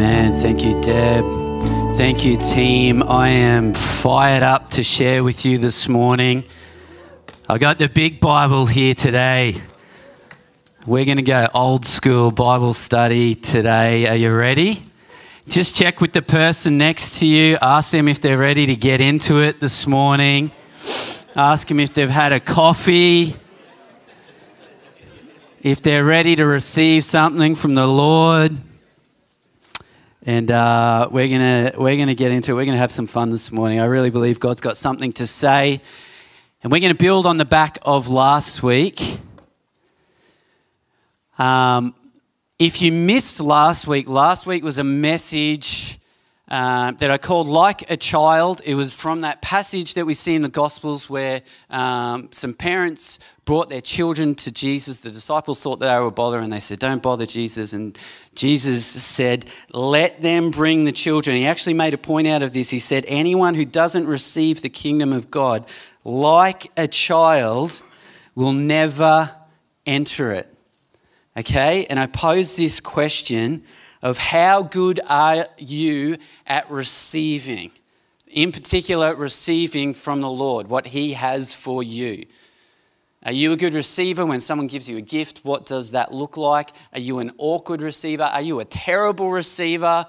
Amen. 0.00 0.32
Thank 0.32 0.64
you, 0.64 0.80
Deb. 0.80 1.26
Thank 1.94 2.24
you, 2.24 2.38
team. 2.38 3.02
I 3.02 3.28
am 3.28 3.74
fired 3.74 4.42
up 4.42 4.70
to 4.70 4.82
share 4.82 5.22
with 5.22 5.44
you 5.44 5.58
this 5.58 5.90
morning. 5.90 6.44
I 7.46 7.58
got 7.58 7.78
the 7.78 7.86
big 7.86 8.18
Bible 8.18 8.64
here 8.64 8.94
today. 8.94 9.60
We're 10.86 11.04
going 11.04 11.18
to 11.18 11.22
go 11.22 11.46
old 11.52 11.84
school 11.84 12.30
Bible 12.30 12.72
study 12.72 13.34
today. 13.34 14.08
Are 14.08 14.16
you 14.16 14.34
ready? 14.34 14.82
Just 15.46 15.76
check 15.76 16.00
with 16.00 16.14
the 16.14 16.22
person 16.22 16.78
next 16.78 17.18
to 17.18 17.26
you. 17.26 17.58
Ask 17.60 17.92
them 17.92 18.08
if 18.08 18.22
they're 18.22 18.38
ready 18.38 18.64
to 18.64 18.76
get 18.76 19.02
into 19.02 19.42
it 19.42 19.60
this 19.60 19.86
morning. 19.86 20.50
Ask 21.36 21.68
them 21.68 21.78
if 21.78 21.92
they've 21.92 22.08
had 22.08 22.32
a 22.32 22.40
coffee. 22.40 23.36
If 25.62 25.82
they're 25.82 26.06
ready 26.06 26.36
to 26.36 26.46
receive 26.46 27.04
something 27.04 27.54
from 27.54 27.74
the 27.74 27.86
Lord. 27.86 28.56
And 30.26 30.50
uh, 30.50 31.08
we're 31.10 31.28
gonna 31.28 31.72
we're 31.78 31.96
gonna 31.96 32.14
get 32.14 32.30
into 32.30 32.52
it. 32.52 32.54
We're 32.54 32.66
gonna 32.66 32.76
have 32.76 32.92
some 32.92 33.06
fun 33.06 33.30
this 33.30 33.50
morning. 33.50 33.80
I 33.80 33.86
really 33.86 34.10
believe 34.10 34.38
God's 34.38 34.60
got 34.60 34.76
something 34.76 35.12
to 35.12 35.26
say, 35.26 35.80
and 36.62 36.70
we're 36.70 36.80
gonna 36.80 36.94
build 36.94 37.24
on 37.24 37.38
the 37.38 37.46
back 37.46 37.78
of 37.82 38.10
last 38.10 38.62
week. 38.62 39.18
Um, 41.38 41.94
if 42.58 42.82
you 42.82 42.92
missed 42.92 43.40
last 43.40 43.86
week, 43.86 44.10
last 44.10 44.46
week 44.46 44.62
was 44.62 44.76
a 44.76 44.84
message 44.84 45.99
uh, 46.50 46.90
that 46.92 47.10
I 47.10 47.18
called 47.18 47.46
Like 47.46 47.88
a 47.90 47.96
Child. 47.96 48.60
It 48.64 48.74
was 48.74 48.92
from 48.92 49.20
that 49.20 49.40
passage 49.40 49.94
that 49.94 50.04
we 50.04 50.14
see 50.14 50.34
in 50.34 50.42
the 50.42 50.48
Gospels 50.48 51.08
where 51.08 51.42
um, 51.70 52.28
some 52.32 52.54
parents 52.54 53.20
brought 53.44 53.70
their 53.70 53.80
children 53.80 54.34
to 54.34 54.52
Jesus. 54.52 54.98
The 54.98 55.10
disciples 55.10 55.62
thought 55.62 55.76
they 55.76 55.98
were 55.98 56.10
bothering, 56.10 56.44
and 56.44 56.52
they 56.52 56.60
said, 56.60 56.80
Don't 56.80 57.02
bother 57.02 57.24
Jesus. 57.24 57.72
And 57.72 57.96
Jesus 58.34 58.84
said, 58.84 59.48
Let 59.72 60.20
them 60.22 60.50
bring 60.50 60.84
the 60.84 60.92
children. 60.92 61.36
He 61.36 61.46
actually 61.46 61.74
made 61.74 61.94
a 61.94 61.98
point 61.98 62.26
out 62.26 62.42
of 62.42 62.52
this. 62.52 62.70
He 62.70 62.80
said, 62.80 63.04
Anyone 63.06 63.54
who 63.54 63.64
doesn't 63.64 64.06
receive 64.06 64.60
the 64.60 64.68
kingdom 64.68 65.12
of 65.12 65.30
God 65.30 65.66
like 66.04 66.70
a 66.76 66.88
child 66.88 67.82
will 68.34 68.52
never 68.52 69.30
enter 69.86 70.32
it. 70.32 70.52
Okay? 71.36 71.86
And 71.86 72.00
I 72.00 72.06
pose 72.06 72.56
this 72.56 72.80
question 72.80 73.64
of 74.02 74.18
how 74.18 74.62
good 74.62 75.00
are 75.06 75.46
you 75.58 76.16
at 76.46 76.70
receiving? 76.70 77.70
In 78.26 78.52
particular, 78.52 79.14
receiving 79.14 79.92
from 79.92 80.20
the 80.20 80.30
Lord 80.30 80.68
what 80.68 80.86
He 80.86 81.14
has 81.14 81.54
for 81.54 81.82
you. 81.82 82.26
Are 83.22 83.32
you 83.32 83.52
a 83.52 83.56
good 83.56 83.74
receiver 83.74 84.24
when 84.24 84.40
someone 84.40 84.66
gives 84.66 84.88
you 84.88 84.96
a 84.96 85.02
gift? 85.02 85.40
What 85.44 85.66
does 85.66 85.90
that 85.90 86.12
look 86.12 86.38
like? 86.38 86.70
Are 86.94 87.00
you 87.00 87.18
an 87.18 87.32
awkward 87.36 87.82
receiver? 87.82 88.22
Are 88.22 88.40
you 88.40 88.60
a 88.60 88.64
terrible 88.64 89.30
receiver? 89.30 90.06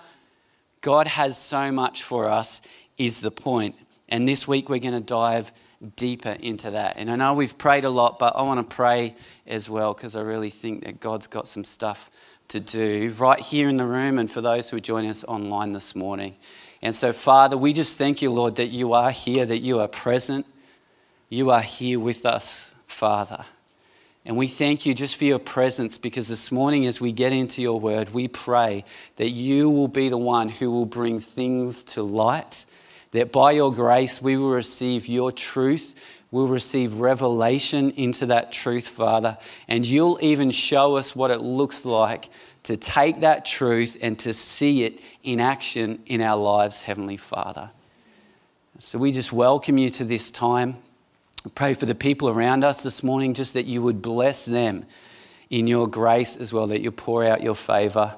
God 0.80 1.08
has 1.08 1.38
so 1.38 1.72
much 1.72 2.04
for 2.04 2.30
us, 2.30 2.66
is 2.98 3.20
the 3.20 3.32
point. 3.32 3.76
And 4.08 4.28
this 4.28 4.48
week 4.48 4.70
we're 4.70 4.80
going 4.80 4.94
to 4.94 5.02
dive 5.02 5.52
deeper 5.96 6.38
into 6.40 6.72
that. 6.72 6.98
And 6.98 7.12
I 7.12 7.16
know 7.16 7.34
we've 7.34 7.58
prayed 7.58 7.84
a 7.84 7.90
lot, 7.90 8.18
but 8.18 8.36
I 8.36 8.44
want 8.44 8.70
to 8.70 8.76
pray 8.76 9.16
as 9.46 9.70
well 9.70 9.94
because 9.94 10.16
I 10.16 10.22
really 10.22 10.50
think 10.50 10.86
that 10.86 11.00
God's 11.02 11.28
got 11.28 11.48
some 11.48 11.64
stuff 11.64 12.10
to 12.52 12.60
do 12.60 13.14
right 13.18 13.40
here 13.40 13.70
in 13.70 13.78
the 13.78 13.86
room 13.86 14.20
and 14.20 14.30
for 14.30 14.42
those 14.42 14.70
who 14.70 14.78
are 14.78 14.82
joining 14.82 15.10
us 15.10 15.24
online 15.24 15.72
this 15.72 15.96
morning. 15.96 16.36
And 16.82 16.94
so, 16.94 17.14
Father, 17.14 17.58
we 17.58 17.74
just 17.74 17.98
thank 17.98 18.22
you, 18.22 18.32
Lord, 18.32 18.56
that 18.56 18.68
you 18.68 18.94
are 18.94 19.12
here, 19.12 19.46
that 19.46 19.60
you 19.60 19.80
are 19.80 19.88
present. 19.88 20.46
You 21.30 21.50
are 21.52 21.62
here 21.62 22.00
with 22.00 22.26
us, 22.26 22.76
Father. 22.88 23.46
And 24.26 24.36
we 24.36 24.48
thank 24.48 24.86
you 24.86 24.94
just 24.94 25.16
for 25.16 25.24
your 25.24 25.40
presence 25.40 25.98
because 25.98 26.28
this 26.28 26.52
morning, 26.52 26.86
as 26.86 27.00
we 27.00 27.12
get 27.12 27.32
into 27.32 27.62
your 27.62 27.80
word, 27.80 28.14
we 28.14 28.28
pray 28.28 28.84
that 29.16 29.30
you 29.30 29.70
will 29.70 29.88
be 29.88 30.10
the 30.10 30.18
one 30.18 30.50
who 30.50 30.70
will 30.72 30.86
bring 30.86 31.20
things 31.20 31.84
to 31.86 32.04
light, 32.04 32.66
that 33.12 33.32
by 33.32 33.52
your 33.52 33.72
grace 33.72 34.22
we 34.22 34.38
will 34.38 34.52
receive 34.52 35.08
your 35.08 35.32
truth, 35.32 36.11
we'll 36.32 36.48
receive 36.48 37.00
revelation 37.00 37.92
into 37.92 38.26
that 38.28 38.52
truth, 38.52 38.88
Father, 38.88 39.38
and 39.68 39.86
you'll 39.86 40.18
even 40.22 40.50
show 40.50 40.96
us 40.96 41.16
what 41.16 41.30
it 41.30 41.42
looks 41.42 41.86
like 41.86 42.30
to 42.64 42.78
take 42.78 43.20
that 43.20 43.44
truth 43.46 43.98
and 44.02 44.18
to 44.20 44.34
see 44.34 44.84
it 44.84 45.00
in 45.24 45.40
action 45.40 46.02
in 46.06 46.22
our 46.22 46.38
lives, 46.38 46.84
Heavenly 46.84 47.18
Father. 47.18 47.72
So 48.80 48.98
we 48.98 49.12
just 49.12 49.34
welcome 49.34 49.78
you 49.78 49.90
to 49.92 50.04
this 50.04 50.32
time. 50.32 50.78
Pray 51.56 51.74
for 51.74 51.86
the 51.86 51.96
people 51.96 52.30
around 52.30 52.64
us 52.64 52.84
this 52.84 53.04
morning, 53.04 53.34
just 53.34 53.54
that 53.56 53.66
you 53.66 53.82
would 53.82 54.02
bless 54.02 54.46
them 54.46 54.86
in 55.50 55.68
your 55.68 55.88
grace 55.88 56.36
as 56.38 56.54
well, 56.54 56.68
that 56.68 56.82
you 56.82 56.92
pour 56.92 57.26
out 57.26 57.44
your 57.44 57.56
favour. 57.56 58.18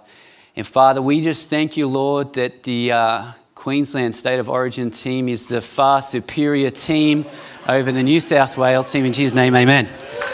And 0.55 0.67
Father, 0.67 1.01
we 1.01 1.21
just 1.21 1.49
thank 1.49 1.77
you, 1.77 1.87
Lord, 1.87 2.33
that 2.33 2.63
the 2.63 2.91
uh, 2.91 3.31
Queensland 3.63 4.13
State 4.13 4.39
of 4.41 4.49
Origin 4.49 4.91
team 4.91 5.29
is 5.29 5.47
the 5.47 5.61
far 5.61 6.01
superior 6.01 6.69
team 6.69 7.25
over 7.65 7.93
the 7.93 8.03
New 8.03 8.19
South 8.19 8.57
Wales 8.57 8.91
team. 8.91 9.05
In 9.05 9.13
Jesus' 9.13 9.33
name, 9.33 9.55
amen. 9.55 9.87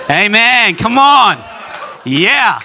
Amen. 0.10 0.76
Come 0.76 0.98
on. 0.98 1.38
Yeah. 2.06 2.60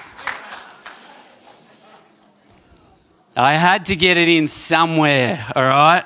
I 3.36 3.56
had 3.56 3.84
to 3.84 3.94
get 3.94 4.16
it 4.16 4.26
in 4.26 4.46
somewhere, 4.46 5.44
all 5.54 5.64
right? 5.64 6.02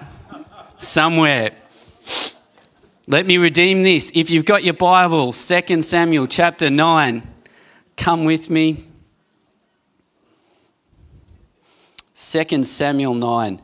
Somewhere. 0.76 1.52
Let 3.06 3.26
me 3.26 3.38
redeem 3.38 3.84
this. 3.84 4.10
If 4.16 4.28
you've 4.28 4.44
got 4.44 4.64
your 4.64 4.74
Bible, 4.74 5.32
2 5.32 5.82
Samuel 5.82 6.26
chapter 6.26 6.68
9, 6.68 7.22
come 7.96 8.24
with 8.24 8.50
me. 8.50 8.82
2 12.16 12.64
Samuel 12.64 13.14
9. 13.14 13.62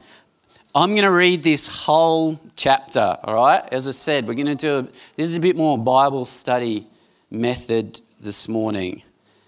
I'm 0.77 0.91
going 0.91 1.05
to 1.05 1.13
read 1.13 1.45
this 1.45 1.69
whole 1.69 2.41
chapter, 2.57 3.17
all 3.23 3.35
right? 3.37 3.63
As 3.71 3.87
I 3.87 3.93
said, 3.93 4.27
we're 4.27 4.35
going 4.35 4.47
to 4.47 4.57
do 4.57 4.79
a, 4.79 4.83
this 5.17 5.29
is 5.29 5.37
a 5.37 5.41
bit 5.41 5.55
more 5.55 5.79
Bible 5.79 6.25
study 6.25 6.89
method 7.31 8.01
this 8.19 8.49
morning. 8.49 9.05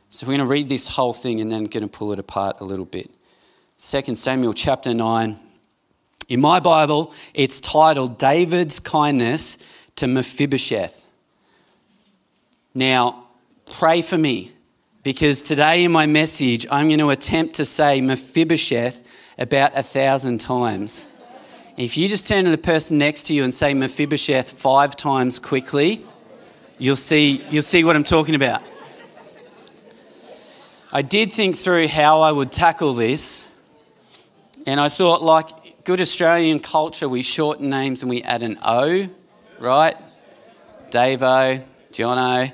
So 0.09 0.25
we're 0.25 0.37
going 0.37 0.47
to 0.47 0.47
read 0.47 0.69
this 0.69 0.87
whole 0.87 1.13
thing 1.13 1.41
and 1.41 1.51
then 1.51 1.65
going 1.65 1.83
to 1.83 1.89
pull 1.89 2.13
it 2.13 2.21
apart 2.21 2.61
a 2.61 2.65
little 2.65 2.85
bit. 2.85 3.11
2 3.81 4.15
Samuel 4.15 4.53
chapter 4.53 4.95
9. 4.95 5.37
In 6.29 6.41
my 6.41 6.61
Bible, 6.61 7.13
it's 7.35 7.61
titled 7.61 8.19
David's 8.19 8.79
Kindness 8.79 9.59
to 9.97 10.07
Mephibosheth. 10.07 11.09
Now, 12.73 13.25
pray 13.73 14.01
for 14.01 14.17
me 14.17 14.53
because 15.03 15.43
today 15.43 15.83
in 15.83 15.91
my 15.91 16.07
message, 16.07 16.69
I'm 16.71 16.87
going 16.87 17.01
to 17.01 17.11
attempt 17.11 17.55
to 17.55 17.65
say 17.65 18.01
Mephibosheth 18.01 19.03
about 19.37 19.77
a 19.77 19.83
thousand 19.83 20.41
times. 20.41 21.09
If 21.77 21.99
you 21.99 22.09
just 22.09 22.27
turn 22.27 22.47
to 22.47 22.51
the 22.51 22.57
person 22.57 22.97
next 22.97 23.25
to 23.25 23.35
you 23.35 23.45
and 23.45 23.53
say 23.53 23.75
Mephibosheth 23.75 24.51
five 24.51 24.97
times 24.97 25.39
quickly, 25.39 26.03
you'll 26.79 26.97
see, 26.97 27.45
you'll 27.51 27.61
see 27.61 27.85
what 27.85 27.95
I'm 27.95 28.05
talking 28.05 28.35
about. 28.35 28.63
I 30.91 31.03
did 31.03 31.33
think 31.33 31.55
through 31.55 31.89
how 31.89 32.23
I 32.23 32.33
would 32.33 32.51
tackle 32.51 32.95
this, 32.95 33.47
and 34.65 34.81
I 34.81 34.89
thought, 34.89 35.21
like 35.21 35.85
good 35.85 36.01
Australian 36.01 36.61
culture, 36.61 37.11
we 37.11 37.23
shorten 37.23 37.69
names 37.69 38.03
and 38.03 38.09
we 38.09 38.23
add 38.23 38.43
an 38.43 38.59
O, 38.65 39.07
right? 39.59 39.97
Davo, 40.89 41.63
Jono. 41.93 42.53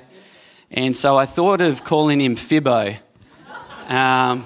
And 0.69 0.97
so 0.97 1.15
I 1.15 1.25
thought 1.27 1.61
of 1.61 1.85
calling 1.85 2.19
him 2.19 2.35
Fibbo. 2.35 2.97
Um, 3.87 4.43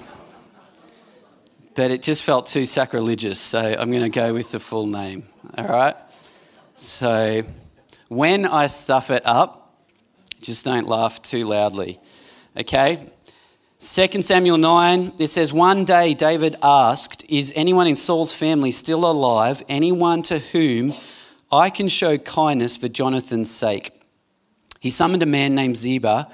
but 1.77 1.91
it 1.91 2.01
just 2.01 2.23
felt 2.23 2.47
too 2.47 2.65
sacrilegious, 2.65 3.39
so 3.39 3.59
I'm 3.59 3.91
going 3.91 4.01
to 4.01 4.09
go 4.09 4.33
with 4.33 4.49
the 4.49 4.59
full 4.59 4.87
name. 4.87 5.25
All 5.59 5.67
right? 5.67 5.95
So 6.75 7.43
when 8.09 8.47
I 8.47 8.65
stuff 8.65 9.11
it 9.11 9.21
up, 9.25 9.75
just 10.41 10.65
don't 10.65 10.87
laugh 10.87 11.21
too 11.21 11.45
loudly. 11.45 11.99
Okay? 12.57 13.11
2 13.79 14.23
Samuel 14.23 14.57
9, 14.57 15.13
it 15.19 15.27
says, 15.27 15.53
One 15.53 15.85
day 15.85 16.15
David 16.15 16.55
asked, 16.63 17.23
Is 17.29 17.53
anyone 17.55 17.85
in 17.85 17.95
Saul's 17.95 18.33
family 18.33 18.71
still 18.71 19.05
alive? 19.05 19.61
Anyone 19.69 20.23
to 20.23 20.39
whom 20.39 20.95
I 21.51 21.69
can 21.69 21.89
show 21.89 22.17
kindness 22.17 22.75
for 22.75 22.87
Jonathan's 22.87 23.51
sake? 23.51 23.91
He 24.79 24.89
summoned 24.89 25.21
a 25.21 25.27
man 25.27 25.53
named 25.53 25.77
Ziba, 25.77 26.27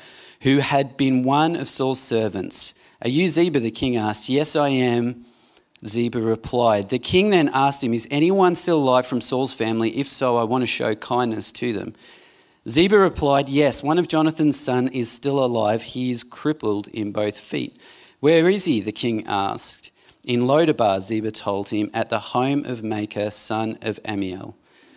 who 0.44 0.60
had 0.60 0.96
been 0.96 1.24
one 1.24 1.58
of 1.58 1.68
Saul's 1.68 2.02
servants. 2.02 2.76
Are 3.02 3.10
you 3.10 3.28
Ziba? 3.28 3.60
The 3.60 3.72
king 3.72 3.98
asked. 3.98 4.30
Yes, 4.30 4.56
I 4.56 4.70
am. 4.70 5.26
Ziba 5.86 6.22
replied. 6.22 6.90
The 6.90 7.00
king 7.00 7.30
then 7.30 7.50
asked 7.54 7.84
him, 7.84 7.94
Is 7.94 8.08
anyone 8.10 8.56
still 8.56 8.78
alive 8.78 9.06
from 9.06 9.22
Saul's 9.22 9.54
family? 9.54 9.98
If 9.98 10.08
so, 10.08 10.38
I 10.38 10.44
want 10.44 10.62
to 10.62 10.68
show 10.68 10.96
kindness 10.96 11.52
to 11.54 11.74
them. 11.74 11.94
Ziba 12.68 12.98
replied, 12.98 13.50
Yes, 13.50 13.84
one 13.84 14.00
of 14.00 14.08
Jonathan's 14.08 14.60
son 14.60 14.88
is 14.88 15.12
still 15.12 15.44
alive. 15.44 15.82
He 15.82 16.12
is 16.12 16.24
crippled 16.24 16.88
in 16.90 17.12
both 17.12 17.38
feet. 17.38 17.80
Where 18.20 18.50
is 18.50 18.66
he? 18.66 18.80
the 18.80 18.92
king 18.92 19.26
asked. 19.28 19.92
In 20.26 20.42
Lodabar, 20.42 21.02
Ziba 21.02 21.32
told 21.32 21.70
him, 21.70 21.92
at 21.94 22.10
the 22.10 22.20
home 22.20 22.64
of 22.64 22.82
Makir, 22.82 23.32
son 23.34 23.78
of 23.82 24.02
Ammiel. 24.04 24.54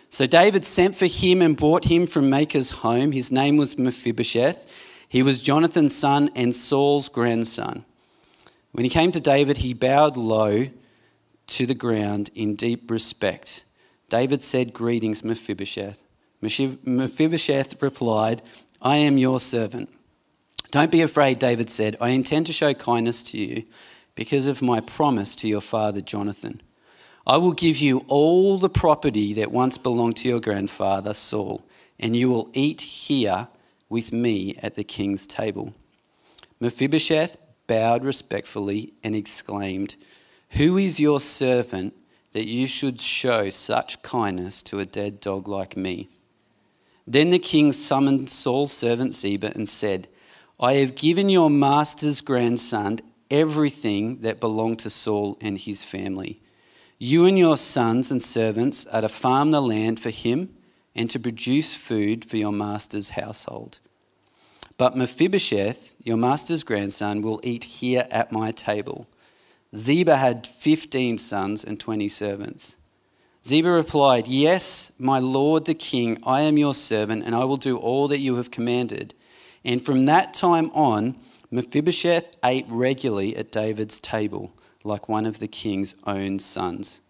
So 0.09 0.25
David 0.25 0.63
sent 0.63 0.95
for 0.95 1.07
him 1.07 1.41
and 1.41 1.57
brought 1.57 1.85
him 1.85 2.07
from 2.07 2.31
Makir's 2.31 2.69
home. 2.69 3.11
His 3.11 3.29
name 3.29 3.57
was 3.57 3.77
Mephibosheth. 3.77 4.65
He 5.09 5.21
was 5.21 5.41
Jonathan's 5.41 5.93
son 5.93 6.29
and 6.35 6.55
Saul's 6.55 7.09
grandson. 7.09 7.83
When 8.77 8.83
he 8.83 8.91
came 8.91 9.11
to 9.13 9.19
David, 9.19 9.57
he 9.57 9.73
bowed 9.73 10.17
low 10.17 10.67
to 11.47 11.65
the 11.65 11.73
ground 11.73 12.29
in 12.35 12.53
deep 12.53 12.91
respect. 12.91 13.63
David 14.07 14.43
said, 14.43 14.71
Greetings, 14.71 15.23
Mephibosheth. 15.23 16.03
Mephibosheth 16.41 17.81
replied, 17.81 18.43
I 18.79 18.97
am 18.97 19.17
your 19.17 19.39
servant. 19.39 19.89
Don't 20.69 20.91
be 20.91 21.01
afraid, 21.01 21.39
David 21.39 21.71
said. 21.71 21.95
I 21.99 22.09
intend 22.09 22.45
to 22.45 22.53
show 22.53 22.75
kindness 22.75 23.23
to 23.31 23.39
you 23.39 23.63
because 24.13 24.45
of 24.45 24.61
my 24.61 24.79
promise 24.79 25.35
to 25.37 25.47
your 25.47 25.61
father 25.61 25.99
Jonathan. 25.99 26.61
I 27.25 27.37
will 27.37 27.53
give 27.53 27.79
you 27.79 28.05
all 28.07 28.59
the 28.59 28.69
property 28.69 29.33
that 29.33 29.51
once 29.51 29.79
belonged 29.79 30.17
to 30.17 30.29
your 30.29 30.39
grandfather 30.39 31.15
Saul, 31.15 31.65
and 31.99 32.15
you 32.15 32.29
will 32.29 32.51
eat 32.53 32.81
here 32.81 33.47
with 33.89 34.13
me 34.13 34.55
at 34.61 34.75
the 34.75 34.83
king's 34.83 35.25
table. 35.25 35.73
Mephibosheth 36.59 37.37
bowed 37.67 38.03
respectfully 38.03 38.93
and 39.03 39.15
exclaimed, 39.15 39.95
Who 40.51 40.77
is 40.77 40.99
your 40.99 41.19
servant 41.19 41.93
that 42.31 42.47
you 42.47 42.67
should 42.67 42.99
show 42.99 43.49
such 43.49 44.01
kindness 44.01 44.61
to 44.63 44.79
a 44.79 44.85
dead 44.85 45.19
dog 45.19 45.47
like 45.47 45.77
me? 45.77 46.09
Then 47.05 47.29
the 47.29 47.39
king 47.39 47.71
summoned 47.71 48.29
Saul's 48.29 48.71
servant 48.71 49.13
Ziba 49.13 49.53
and 49.55 49.69
said, 49.69 50.07
I 50.59 50.73
have 50.73 50.95
given 50.95 51.29
your 51.29 51.49
master's 51.49 52.19
grandson 52.21 52.99
everything 53.29 54.21
that 54.21 54.39
belonged 54.39 54.79
to 54.79 54.89
Saul 54.89 55.37
and 55.39 55.57
his 55.57 55.83
family. 55.83 56.41
You 56.97 57.25
and 57.25 57.37
your 57.37 57.57
sons 57.57 58.09
and 58.09 58.23
servants 58.23 58.85
are 58.87 59.01
to 59.01 59.09
farm 59.09 59.51
the 59.51 59.61
land 59.61 59.99
for 59.99 60.09
him 60.09 60.55
and 60.95 61.09
to 61.11 61.19
produce 61.19 61.75
food 61.75 62.25
for 62.25 62.37
your 62.37 62.51
master's 62.51 63.11
household. 63.11 63.79
But 64.77 64.95
Mephibosheth, 64.95 65.95
your 66.03 66.17
master's 66.17 66.63
grandson, 66.63 67.21
will 67.21 67.39
eat 67.43 67.63
here 67.63 68.07
at 68.11 68.31
my 68.31 68.51
table. 68.51 69.07
Ziba 69.75 70.17
had 70.17 70.45
15 70.45 71.17
sons 71.17 71.63
and 71.63 71.79
20 71.79 72.07
servants. 72.07 72.77
Ziba 73.43 73.71
replied, 73.71 74.27
Yes, 74.27 74.95
my 74.99 75.19
lord 75.19 75.65
the 75.65 75.73
king, 75.73 76.21
I 76.23 76.41
am 76.41 76.57
your 76.57 76.75
servant, 76.75 77.23
and 77.23 77.33
I 77.33 77.43
will 77.45 77.57
do 77.57 77.77
all 77.77 78.07
that 78.09 78.19
you 78.19 78.35
have 78.35 78.51
commanded. 78.51 79.15
And 79.65 79.83
from 79.83 80.05
that 80.05 80.33
time 80.33 80.69
on, 80.71 81.17
Mephibosheth 81.49 82.37
ate 82.43 82.65
regularly 82.67 83.35
at 83.35 83.51
David's 83.51 83.99
table, 83.99 84.53
like 84.83 85.09
one 85.09 85.25
of 85.25 85.39
the 85.39 85.47
king's 85.47 85.95
own 86.05 86.39
sons. 86.39 87.01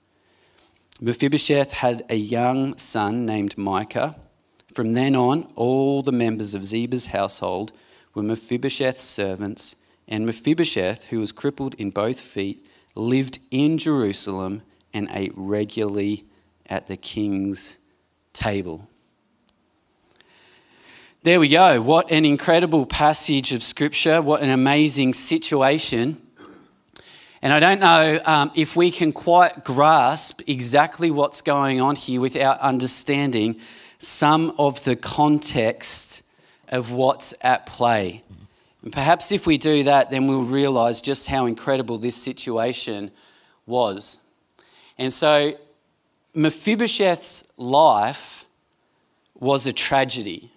Mephibosheth 1.02 1.74
had 1.74 2.04
a 2.10 2.16
young 2.16 2.78
son 2.78 3.26
named 3.26 3.58
Micah 3.58 4.16
from 4.78 4.94
then 4.94 5.16
on, 5.16 5.48
all 5.56 6.04
the 6.04 6.12
members 6.12 6.54
of 6.54 6.62
Ziba's 6.62 7.08
household 7.08 7.72
were 8.14 8.22
Mephibosheth's 8.22 9.04
servants, 9.04 9.84
and 10.08 10.24
Mephibosheth, 10.24 11.10
who 11.10 11.20
was 11.20 11.32
crippled 11.32 11.74
in 11.80 11.90
both 11.90 12.20
feet, 12.20 12.64
lived 12.94 13.40
in 13.50 13.80
Jerusalem 13.80 14.62
and 14.94 15.10
ate 15.12 15.32
regularly 15.36 16.26
at 16.68 16.86
the 16.86 16.96
king's 16.96 17.80
table. 18.34 18.88
There 21.24 21.40
we 21.40 21.50
go. 21.50 21.82
What 21.82 22.12
an 22.12 22.24
incredible 22.24 22.86
passage 22.86 23.54
of 23.54 23.64
scripture. 23.64 24.22
What 24.22 24.44
an 24.44 24.52
amazing 24.52 25.16
situation. 25.16 26.22
And 27.42 27.52
I 27.52 27.60
don't 27.60 27.80
know 27.80 28.22
um, 28.26 28.52
if 28.54 28.76
we 28.76 28.92
can 28.92 29.12
quite 29.12 29.64
grasp 29.64 30.42
exactly 30.46 31.10
what's 31.10 31.42
going 31.42 31.82
on 31.82 31.96
here 31.96 32.22
without 32.22 32.60
understanding 32.60 33.60
some 34.00 34.54
of 34.58 34.84
the 34.84 34.96
context 34.96 36.24
of 36.68 36.92
what's 36.92 37.34
at 37.42 37.66
play. 37.66 38.24
And 38.84 38.94
perhaps 38.94 39.32
if 39.32 39.48
we 39.48 39.58
do 39.58 39.84
that, 39.84 40.12
then 40.12 40.28
we'll 40.28 40.44
realize 40.44 41.02
just 41.02 41.28
how 41.28 41.46
incredible 41.46 41.98
this 41.98 42.16
situation 42.16 43.12
was. 43.66 44.22
And 44.98 45.12
so, 45.12 45.54
Mephibosheth's 46.34 47.52
life 47.58 48.48
was 49.40 49.66
a 49.66 49.74
tragedy. 49.74 50.52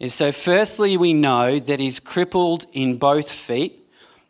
And 0.00 0.10
so, 0.10 0.32
firstly, 0.32 0.96
we 0.96 1.12
know 1.12 1.58
that 1.58 1.80
he's 1.80 2.00
crippled 2.00 2.66
in 2.72 2.98
both 2.98 3.30
feet. 3.30 3.74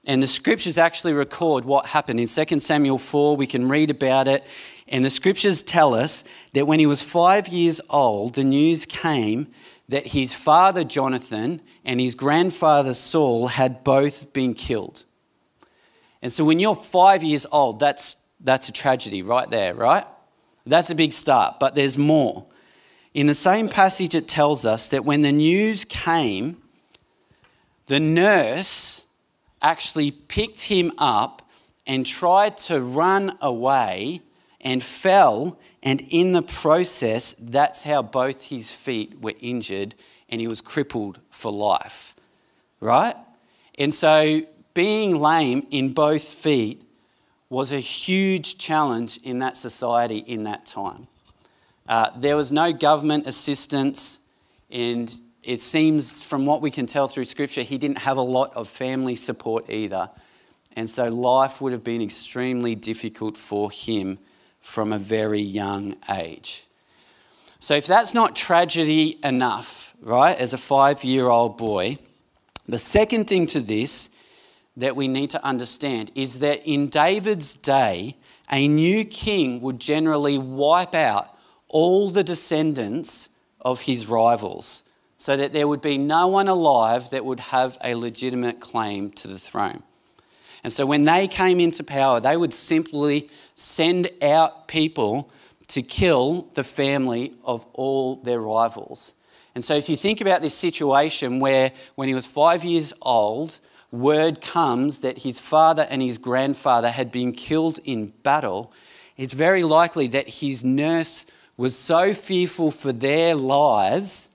And 0.05 0.23
the 0.23 0.27
scriptures 0.27 0.79
actually 0.79 1.13
record 1.13 1.67
what 1.67 1.87
happened. 1.87 2.19
In 2.21 2.27
2 2.27 2.61
Samuel 2.61 2.97
4, 2.97 3.37
we 3.37 3.47
can 3.47 3.69
read 3.69 3.91
about 3.91 4.27
it. 4.27 4.43
And 4.89 5.05
the 5.05 5.11
scriptures 5.11 5.63
tell 5.63 5.95
us 5.95 6.25
that 6.55 6.67
when 6.67 6.79
he 6.79 6.87
was 6.87 7.03
five 7.03 7.49
years 7.49 7.81
old, 7.91 8.35
the 8.35 8.45
news 8.45 8.87
came 8.87 9.49
that 9.89 10.09
his 10.09 10.35
father 10.35 10.85
Jonathan 10.85 11.61
and 11.85 12.01
his 12.01 12.15
grandfather 12.15 12.95
Saul 12.95 13.49
had 13.49 13.85
both 13.85 14.33
been 14.33 14.55
killed. 14.55 15.05
And 16.23 16.33
so 16.33 16.45
when 16.45 16.59
you're 16.59 16.75
five 16.75 17.23
years 17.23 17.47
old, 17.53 17.81
that's, 17.81 18.17
that's 18.41 18.69
a 18.69 18.73
tragedy 18.73 19.23
right 19.23 19.49
there, 19.49 19.75
right? 19.75 20.07
That's 20.67 20.91
a 20.91 20.95
big 20.95 21.13
start, 21.13 21.61
but 21.61 21.75
there's 21.75 21.97
more. 21.97 22.45
In 23.15 23.27
the 23.27 23.35
same 23.35 23.69
passage, 23.69 24.15
it 24.15 24.29
tells 24.29 24.67
us 24.67 24.89
that 24.89 25.05
when 25.05 25.23
the 25.23 25.33
news 25.33 25.85
came, 25.85 26.63
the 27.87 28.01
nurse 28.01 29.07
actually 29.63 30.11
picked 30.11 30.63
him 30.63 30.93
up 30.99 31.43
and 31.87 32.05
tried 32.05 32.59
to 32.59 32.81
run 32.81 33.39
away 33.41 34.21
and 34.61 34.83
fell, 34.83 35.59
and 35.83 36.05
in 36.11 36.33
the 36.33 36.43
process, 36.43 37.33
that's 37.33 37.85
how 37.85 38.03
both 38.03 38.47
his 38.47 38.73
feet 38.73 39.21
were 39.21 39.35
injured 39.41 39.95
and 40.29 40.41
he 40.41 40.49
was 40.49 40.61
crippled 40.61 41.21
for 41.31 41.53
life. 41.53 42.17
Right? 42.81 43.15
And 43.77 43.95
so, 43.95 44.43
being 44.75 45.17
lame 45.17 45.67
in 45.71 45.93
both 45.93 46.35
feet 46.35 46.83
was 47.49 47.73
a 47.73 47.81
huge 47.81 48.59
challenge 48.59 49.19
in 49.25 49.39
that 49.39 49.57
society 49.57 50.19
in 50.19 50.45
that 50.45 50.67
time. 50.67 51.09
Uh, 51.89 52.11
there 52.17 52.37
was 52.37 52.53
no 52.53 52.73
government 52.73 53.27
assistance, 53.27 54.29
and 54.71 55.13
it 55.43 55.61
seems 55.61 56.23
from 56.23 56.45
what 56.45 56.61
we 56.61 56.71
can 56.71 56.87
tell 56.87 57.09
through 57.09 57.25
Scripture, 57.25 57.63
he 57.63 57.79
didn't 57.79 57.99
have 57.99 58.19
a 58.19 58.23
lot 58.23 58.53
of 58.55 58.69
family 58.69 59.17
support 59.17 59.71
either. 59.71 60.11
And 60.77 60.91
so 60.91 61.07
life 61.07 61.61
would 61.61 61.73
have 61.73 61.83
been 61.83 62.03
extremely 62.03 62.75
difficult 62.75 63.37
for 63.37 63.71
him 63.71 64.19
from 64.69 64.93
a 64.93 64.99
very 64.99 65.41
young 65.41 65.97
age. 66.11 66.65
So, 67.59 67.75
if 67.75 67.87
that's 67.87 68.13
not 68.13 68.37
tragedy 68.37 69.19
enough, 69.25 69.97
right, 70.03 70.39
as 70.39 70.53
a 70.53 70.59
five 70.59 71.03
year 71.03 71.29
old 71.29 71.57
boy, 71.57 71.99
the 72.67 72.79
second 72.79 73.29
thing 73.29 73.47
to 73.47 73.61
this 73.61 74.15
that 74.77 74.95
we 74.95 75.09
need 75.09 75.31
to 75.31 75.43
understand 75.45 76.11
is 76.15 76.41
that 76.41 76.65
in 76.67 76.89
David's 76.89 77.55
day, 77.55 78.17
a 78.53 78.69
new 78.69 79.07
king 79.07 79.63
would 79.63 79.81
generally 79.81 80.37
wipe 80.37 80.95
out 80.95 81.37
all 81.69 82.11
the 82.11 82.23
descendants 82.23 83.31
of 83.63 83.81
his 83.81 84.07
rivals 84.07 84.91
so 85.17 85.35
that 85.37 85.55
there 85.55 85.67
would 85.67 85.81
be 85.81 85.97
no 85.97 86.29
one 86.29 86.47
alive 86.47 87.09
that 87.11 87.25
would 87.25 87.41
have 87.41 87.79
a 87.83 87.95
legitimate 87.95 88.61
claim 88.61 89.11
to 89.13 89.29
the 89.29 89.39
throne. 89.39 89.83
And 90.65 90.73
so 90.73 90.87
when 90.87 91.05
they 91.05 91.29
came 91.29 91.61
into 91.61 91.85
power, 91.85 92.21
they 92.21 92.37
would 92.37 92.53
simply 92.53 93.31
send 93.55 94.11
out 94.23 94.69
people 94.69 95.31
to 95.69 95.83
kill 95.83 96.49
the 96.55 96.65
family 96.65 97.35
of 97.45 97.67
all 97.75 98.17
their 98.17 98.41
rivals. 98.41 99.15
And 99.55 99.65
so 99.65 99.75
if 99.75 99.89
you 99.89 99.97
think 99.97 100.21
about 100.21 100.43
this 100.43 100.55
situation 100.55 101.41
where 101.41 101.73
when 101.95 102.09
he 102.09 102.15
was 102.15 102.27
five 102.27 102.65
years 102.65 102.93
old, 103.03 103.59
word 103.91 104.41
comes 104.41 105.01
that 105.01 105.19
his 105.19 105.41
father 105.41 105.87
and 105.91 106.03
his 106.03 106.19
grandfather 106.19 106.91
had 106.91 107.11
been 107.11 107.33
killed 107.33 107.79
in 107.85 108.13
battle, 108.23 108.73
it's 109.17 109.33
very 109.33 109.65
likely 109.65 110.07
that 110.09 110.29
his 110.29 110.65
nurse 110.65 111.27
was 111.57 111.77
so 111.77 112.15
fearful 112.15 112.71
for 112.71 112.93
their 112.93 113.35
lives 113.35 114.29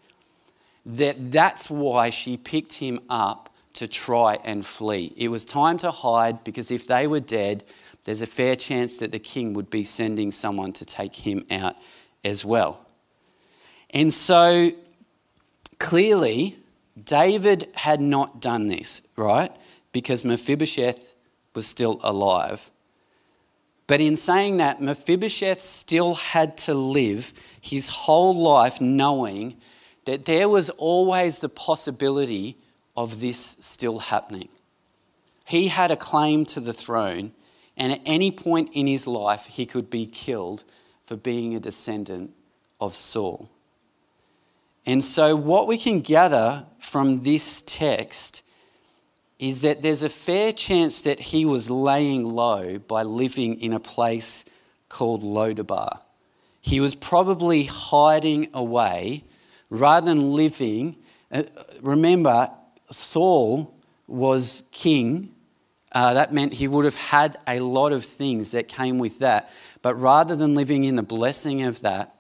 that 0.86 1.32
that's 1.32 1.70
why 1.70 2.10
she 2.10 2.36
picked 2.36 2.74
him 2.74 3.00
up 3.10 3.42
to 3.74 3.88
try 3.88 4.38
and 4.44 4.65
flee. 4.65 5.13
It 5.18 5.30
was 5.30 5.46
time 5.46 5.77
to 5.80 5.92
hide 5.92 6.44
because 6.44 6.72
if 6.72 6.88
they 6.88 7.08
were 7.08 7.20
dead, 7.20 7.63
there's 8.03 8.22
a 8.22 8.27
fair 8.27 8.56
chance 8.56 8.98
that 8.98 9.12
the 9.12 9.20
king 9.20 9.53
would 9.53 9.70
be 9.70 9.84
sending 9.84 10.32
someone 10.32 10.74
to 10.74 10.86
take 10.86 11.15
him 11.15 11.46
out 11.50 11.75
as 12.24 12.46
well. 12.46 12.86
And 13.89 14.13
so 14.13 14.72
clearly, 15.80 16.58
David 17.01 17.70
had 17.75 18.01
not 18.01 18.42
done 18.42 18.68
this, 18.68 19.08
right? 19.15 19.51
Because 19.92 20.24
Mephibosheth 20.24 21.15
was 21.56 21.65
still 21.65 22.00
alive. 22.03 22.70
But 23.88 24.01
in 24.01 24.15
saying 24.15 24.58
that, 24.58 24.82
Mephibosheth 24.82 25.62
still 25.62 26.15
had 26.15 26.58
to 26.60 26.74
live 26.74 27.34
his 27.60 27.89
whole 27.89 28.36
life 28.36 28.82
knowing 28.82 29.58
that 30.06 30.25
there 30.25 30.50
was 30.50 30.70
always 30.72 31.39
the 31.39 31.50
possibility 31.50 32.58
of 32.95 33.19
this 33.19 33.39
still 33.39 34.00
happening. 34.00 34.50
He 35.45 35.67
had 35.67 35.91
a 35.91 35.97
claim 35.97 36.45
to 36.47 36.59
the 36.59 36.73
throne, 36.73 37.33
and 37.75 37.91
at 37.91 38.01
any 38.05 38.31
point 38.31 38.69
in 38.73 38.88
his 38.88 39.07
life, 39.07 39.45
he 39.45 39.65
could 39.65 39.89
be 39.89 40.05
killed 40.05 40.63
for 41.01 41.15
being 41.15 41.55
a 41.55 41.59
descendant 41.59 42.33
of 42.79 42.95
Saul. 42.95 43.50
And 44.85 45.03
so, 45.03 45.35
what 45.35 45.67
we 45.67 45.77
can 45.77 46.01
gather 46.01 46.65
from 46.79 47.23
this 47.23 47.62
text 47.62 48.43
is 49.39 49.62
that 49.62 49.81
there's 49.81 50.03
a 50.03 50.09
fair 50.09 50.53
chance 50.53 51.01
that 51.01 51.19
he 51.19 51.45
was 51.45 51.69
laying 51.69 52.23
low 52.23 52.77
by 52.79 53.03
living 53.03 53.59
in 53.59 53.73
a 53.73 53.79
place 53.79 54.45
called 54.88 55.23
Lodabar. 55.23 56.00
He 56.62 56.79
was 56.79 56.95
probably 56.95 57.63
hiding 57.63 58.47
away 58.53 59.23
rather 59.69 60.05
than 60.05 60.31
living. 60.31 60.95
Uh, 61.31 61.43
remember, 61.81 62.51
Saul 62.93 63.73
was 64.07 64.63
king. 64.71 65.33
Uh, 65.91 66.13
that 66.13 66.33
meant 66.33 66.53
he 66.53 66.67
would 66.67 66.85
have 66.85 66.95
had 66.95 67.38
a 67.47 67.59
lot 67.59 67.91
of 67.91 68.03
things 68.03 68.51
that 68.51 68.67
came 68.67 68.97
with 68.97 69.19
that. 69.19 69.51
But 69.81 69.95
rather 69.95 70.35
than 70.35 70.55
living 70.55 70.83
in 70.85 70.95
the 70.95 71.03
blessing 71.03 71.62
of 71.63 71.81
that, 71.81 72.15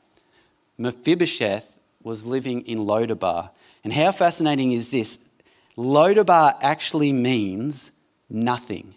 Mephibosheth 0.77 1.79
was 2.03 2.25
living 2.25 2.61
in 2.61 2.79
Lodabar. 2.79 3.51
And 3.83 3.93
how 3.93 4.11
fascinating 4.11 4.71
is 4.71 4.91
this? 4.91 5.29
Lodabar 5.77 6.55
actually 6.61 7.11
means 7.11 7.91
nothing 8.29 8.95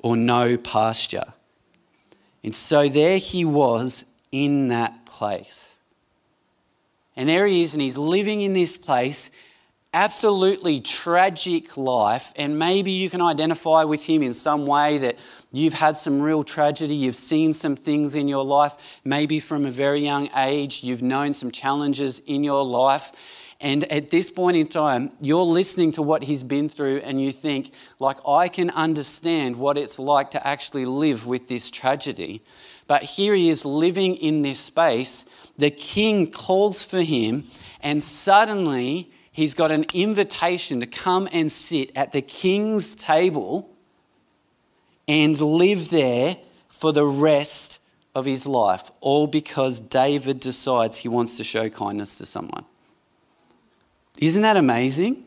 or 0.00 0.16
no 0.16 0.56
pasture. 0.56 1.32
And 2.44 2.54
so 2.54 2.88
there 2.88 3.18
he 3.18 3.44
was 3.44 4.06
in 4.30 4.68
that 4.68 5.06
place. 5.06 5.78
And 7.14 7.28
there 7.28 7.46
he 7.46 7.62
is, 7.62 7.74
and 7.74 7.82
he's 7.82 7.98
living 7.98 8.40
in 8.40 8.52
this 8.52 8.76
place, 8.76 9.30
absolutely 9.94 10.80
tragic 10.80 11.76
life. 11.76 12.32
And 12.36 12.58
maybe 12.58 12.92
you 12.92 13.10
can 13.10 13.20
identify 13.20 13.84
with 13.84 14.04
him 14.04 14.22
in 14.22 14.32
some 14.32 14.66
way 14.66 14.98
that 14.98 15.18
you've 15.52 15.74
had 15.74 15.96
some 15.96 16.22
real 16.22 16.42
tragedy, 16.42 16.94
you've 16.94 17.16
seen 17.16 17.52
some 17.52 17.76
things 17.76 18.14
in 18.14 18.26
your 18.26 18.44
life, 18.44 19.00
maybe 19.04 19.38
from 19.38 19.66
a 19.66 19.70
very 19.70 20.00
young 20.00 20.30
age, 20.34 20.82
you've 20.82 21.02
known 21.02 21.34
some 21.34 21.50
challenges 21.50 22.20
in 22.20 22.42
your 22.42 22.64
life. 22.64 23.12
And 23.60 23.84
at 23.92 24.08
this 24.08 24.28
point 24.28 24.56
in 24.56 24.66
time, 24.66 25.12
you're 25.20 25.44
listening 25.44 25.92
to 25.92 26.02
what 26.02 26.24
he's 26.24 26.42
been 26.42 26.68
through 26.68 26.96
and 26.98 27.22
you 27.22 27.30
think, 27.30 27.72
like, 28.00 28.16
I 28.26 28.48
can 28.48 28.70
understand 28.70 29.54
what 29.56 29.78
it's 29.78 30.00
like 30.00 30.32
to 30.32 30.44
actually 30.44 30.84
live 30.84 31.26
with 31.26 31.46
this 31.48 31.70
tragedy. 31.70 32.42
But 32.88 33.04
here 33.04 33.34
he 33.34 33.50
is 33.50 33.64
living 33.64 34.16
in 34.16 34.42
this 34.42 34.58
space. 34.58 35.26
The 35.58 35.70
king 35.70 36.32
calls 36.32 36.82
for 36.82 37.02
him, 37.02 37.44
and 37.80 38.02
suddenly 38.02 39.12
he's 39.32 39.54
got 39.54 39.70
an 39.70 39.86
invitation 39.92 40.80
to 40.80 40.86
come 40.86 41.28
and 41.32 41.50
sit 41.50 41.90
at 41.96 42.12
the 42.12 42.22
king's 42.22 42.94
table 42.94 43.68
and 45.08 45.38
live 45.40 45.90
there 45.90 46.36
for 46.68 46.92
the 46.92 47.04
rest 47.04 47.78
of 48.14 48.24
his 48.24 48.46
life, 48.46 48.90
all 49.00 49.26
because 49.26 49.80
David 49.80 50.38
decides 50.38 50.98
he 50.98 51.08
wants 51.08 51.36
to 51.38 51.44
show 51.44 51.68
kindness 51.68 52.18
to 52.18 52.26
someone. 52.26 52.64
Isn't 54.20 54.42
that 54.42 54.56
amazing? 54.56 55.24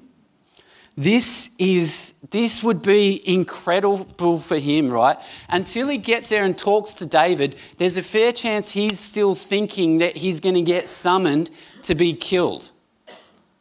This 0.98 1.54
is 1.60 2.14
this 2.32 2.64
would 2.64 2.82
be 2.82 3.22
incredible 3.26 4.38
for 4.38 4.58
him, 4.58 4.90
right? 4.90 5.18
Until 5.50 5.90
he 5.90 5.98
gets 5.98 6.30
there 6.30 6.46
and 6.46 6.58
talks 6.58 6.94
to 6.96 7.06
David, 7.06 7.58
there's 7.78 7.98
a 7.98 8.02
fair 8.02 8.32
chance 8.32 8.72
he's 8.72 9.00
still 9.00 9.36
thinking 9.36 9.98
that 9.98 10.16
he's 10.16 10.40
going 10.40 10.56
to 10.56 10.62
get 10.62 10.88
summoned 10.88 11.50
to 11.82 11.96
be 11.96 12.14
killed. 12.14 12.72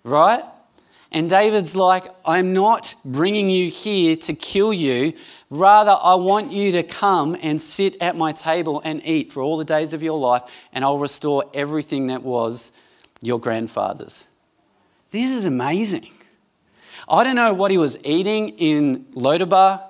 Right? 0.05 0.45
And 1.11 1.31
David's 1.31 1.75
like, 1.75 2.05
I'm 2.27 2.53
not 2.53 2.95
bringing 3.05 3.49
you 3.49 3.71
here 3.71 4.17
to 4.17 4.35
kill 4.35 4.73
you. 4.73 5.15
Rather, 5.49 5.97
I 6.03 6.15
want 6.17 6.51
you 6.51 6.73
to 6.73 6.83
come 6.83 7.37
and 7.41 7.61
sit 7.61 7.97
at 8.03 8.17
my 8.17 8.33
table 8.33 8.83
and 8.85 9.01
eat 9.07 9.31
for 9.31 9.41
all 9.41 9.57
the 9.57 9.65
days 9.65 9.93
of 9.93 10.03
your 10.03 10.19
life, 10.19 10.43
and 10.73 10.85
I'll 10.85 10.99
restore 10.99 11.45
everything 11.55 12.09
that 12.09 12.23
was 12.23 12.73
your 13.23 13.39
grandfather's. 13.39 14.27
This 15.13 15.31
is 15.31 15.47
amazing. 15.47 16.11
I 17.09 17.23
don't 17.23 17.37
know 17.37 17.55
what 17.55 17.71
he 17.71 17.79
was 17.79 18.05
eating 18.05 18.51
in 18.59 19.05
Lodabar, 19.13 19.81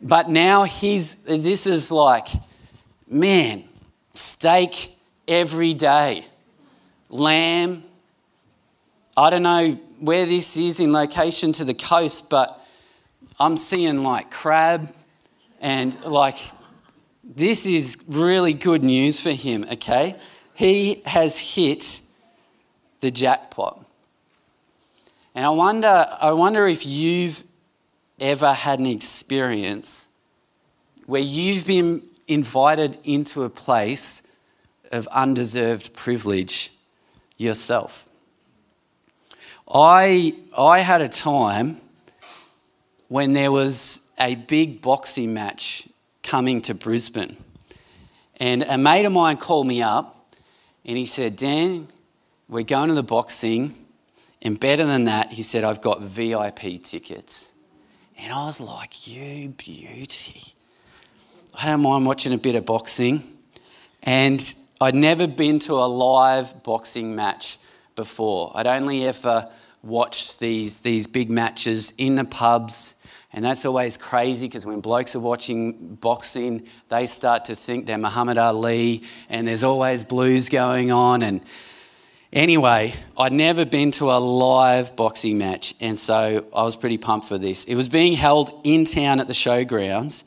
but 0.00 0.30
now 0.30 0.62
he's, 0.62 1.16
this 1.16 1.66
is 1.66 1.92
like, 1.92 2.28
man, 3.06 3.64
steak 4.14 4.96
every 5.28 5.74
day, 5.74 6.24
lamb. 7.10 7.84
I 9.16 9.28
don't 9.28 9.42
know 9.42 9.72
where 10.00 10.24
this 10.24 10.56
is 10.56 10.80
in 10.80 10.92
location 10.92 11.52
to 11.52 11.64
the 11.64 11.74
coast, 11.74 12.30
but 12.30 12.58
I'm 13.38 13.56
seeing 13.56 14.02
like 14.02 14.30
crab 14.30 14.88
and 15.60 16.02
like 16.04 16.38
this 17.22 17.66
is 17.66 18.04
really 18.08 18.52
good 18.52 18.82
news 18.82 19.20
for 19.20 19.30
him, 19.30 19.66
okay? 19.72 20.18
He 20.54 21.02
has 21.04 21.38
hit 21.38 22.00
the 23.00 23.10
jackpot. 23.10 23.84
And 25.34 25.44
I 25.44 25.50
wonder, 25.50 26.06
I 26.20 26.32
wonder 26.32 26.66
if 26.66 26.86
you've 26.86 27.42
ever 28.18 28.52
had 28.52 28.78
an 28.78 28.86
experience 28.86 30.08
where 31.06 31.20
you've 31.20 31.66
been 31.66 32.02
invited 32.28 32.98
into 33.04 33.42
a 33.42 33.50
place 33.50 34.30
of 34.90 35.06
undeserved 35.08 35.94
privilege 35.94 36.72
yourself. 37.36 38.08
I, 39.72 40.34
I 40.56 40.80
had 40.80 41.00
a 41.00 41.08
time 41.08 41.78
when 43.08 43.32
there 43.32 43.50
was 43.50 44.10
a 44.20 44.34
big 44.34 44.82
boxing 44.82 45.32
match 45.32 45.88
coming 46.22 46.60
to 46.62 46.74
Brisbane. 46.74 47.36
And 48.36 48.64
a 48.64 48.76
mate 48.76 49.06
of 49.06 49.12
mine 49.12 49.38
called 49.38 49.66
me 49.66 49.82
up 49.82 50.34
and 50.84 50.98
he 50.98 51.06
said, 51.06 51.36
Dan, 51.36 51.88
we're 52.48 52.64
going 52.64 52.88
to 52.88 52.94
the 52.94 53.02
boxing 53.02 53.74
and 54.42 54.58
better 54.58 54.84
than 54.84 55.04
that, 55.04 55.30
he 55.30 55.42
said, 55.42 55.62
I've 55.62 55.80
got 55.80 56.02
VIP 56.02 56.82
tickets. 56.82 57.52
And 58.18 58.32
I 58.32 58.44
was 58.44 58.60
like, 58.60 59.06
You 59.06 59.50
beauty. 59.50 60.42
I 61.54 61.66
don't 61.66 61.82
mind 61.82 62.06
watching 62.06 62.32
a 62.32 62.38
bit 62.38 62.56
of 62.56 62.66
boxing. 62.66 63.22
And 64.02 64.54
I'd 64.80 64.96
never 64.96 65.28
been 65.28 65.60
to 65.60 65.74
a 65.74 65.86
live 65.86 66.64
boxing 66.64 67.14
match 67.14 67.58
before. 67.94 68.50
I'd 68.54 68.66
only 68.66 69.06
ever 69.06 69.48
watched 69.82 70.40
these, 70.40 70.80
these 70.80 71.06
big 71.06 71.30
matches 71.30 71.92
in 71.98 72.14
the 72.14 72.24
pubs. 72.24 73.00
And 73.32 73.44
that's 73.44 73.64
always 73.64 73.96
crazy 73.96 74.46
because 74.46 74.66
when 74.66 74.80
blokes 74.80 75.16
are 75.16 75.20
watching 75.20 75.94
boxing, 75.96 76.68
they 76.88 77.06
start 77.06 77.46
to 77.46 77.54
think 77.54 77.86
they're 77.86 77.96
Muhammad 77.98 78.38
Ali 78.38 79.02
and 79.28 79.48
there's 79.48 79.64
always 79.64 80.04
blues 80.04 80.48
going 80.48 80.92
on. 80.92 81.22
And 81.22 81.42
Anyway, 82.32 82.94
I'd 83.18 83.34
never 83.34 83.66
been 83.66 83.90
to 83.90 84.10
a 84.10 84.16
live 84.16 84.96
boxing 84.96 85.36
match, 85.36 85.74
and 85.82 85.98
so 85.98 86.46
I 86.56 86.62
was 86.62 86.76
pretty 86.76 86.96
pumped 86.96 87.28
for 87.28 87.36
this. 87.36 87.64
It 87.64 87.74
was 87.74 87.90
being 87.90 88.14
held 88.14 88.58
in 88.64 88.86
town 88.86 89.20
at 89.20 89.26
the 89.26 89.34
showgrounds, 89.34 90.24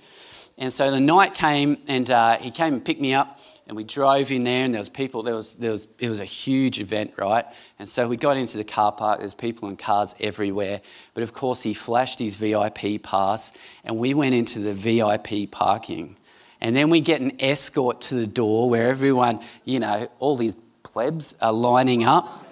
and 0.56 0.72
so 0.72 0.92
the 0.92 1.00
night 1.00 1.34
came, 1.34 1.80
and 1.88 2.08
uh, 2.12 2.38
he 2.38 2.52
came 2.52 2.76
and 2.76 2.86
picked 2.86 3.02
me 3.02 3.16
up, 3.16 3.40
and 3.68 3.76
we 3.76 3.84
drove 3.84 4.32
in 4.32 4.44
there, 4.44 4.64
and 4.64 4.74
there 4.74 4.80
was 4.80 4.90
people. 4.90 5.24
There 5.24 5.36
was, 5.36 5.56
there 5.56 5.72
was, 5.72 5.88
it 6.00 6.10
was 6.10 6.20
a 6.20 6.26
huge 6.26 6.80
event, 6.80 7.14
right? 7.18 7.46
And 7.80 7.90
so 7.90 8.08
we 8.08 8.16
got 8.16 8.38
into 8.38 8.58
the 8.58 8.64
car 8.64 8.92
park. 8.92 9.20
There's 9.20 9.34
people 9.34 9.68
and 9.68 9.78
cars 9.78 10.14
everywhere, 10.20 10.82
but 11.14 11.24
of 11.24 11.34
course 11.34 11.64
he 11.64 11.74
flashed 11.74 12.20
his 12.20 12.36
VIP 12.36 13.02
pass, 13.02 13.58
and 13.84 13.98
we 13.98 14.14
went 14.14 14.36
into 14.36 14.60
the 14.60 14.74
VIP 14.74 15.50
parking. 15.52 16.16
And 16.62 16.76
then 16.76 16.90
we 16.90 17.02
get 17.02 17.22
an 17.22 17.34
escort 17.40 18.02
to 18.02 18.16
the 18.16 18.28
door 18.28 18.70
where 18.70 18.90
everyone, 18.90 19.40
you 19.66 19.80
know, 19.80 20.08
all 20.20 20.38
these 20.38 20.56
plebs 20.84 21.36
are 21.42 21.54
lining 21.54 22.04
up. 22.04 22.44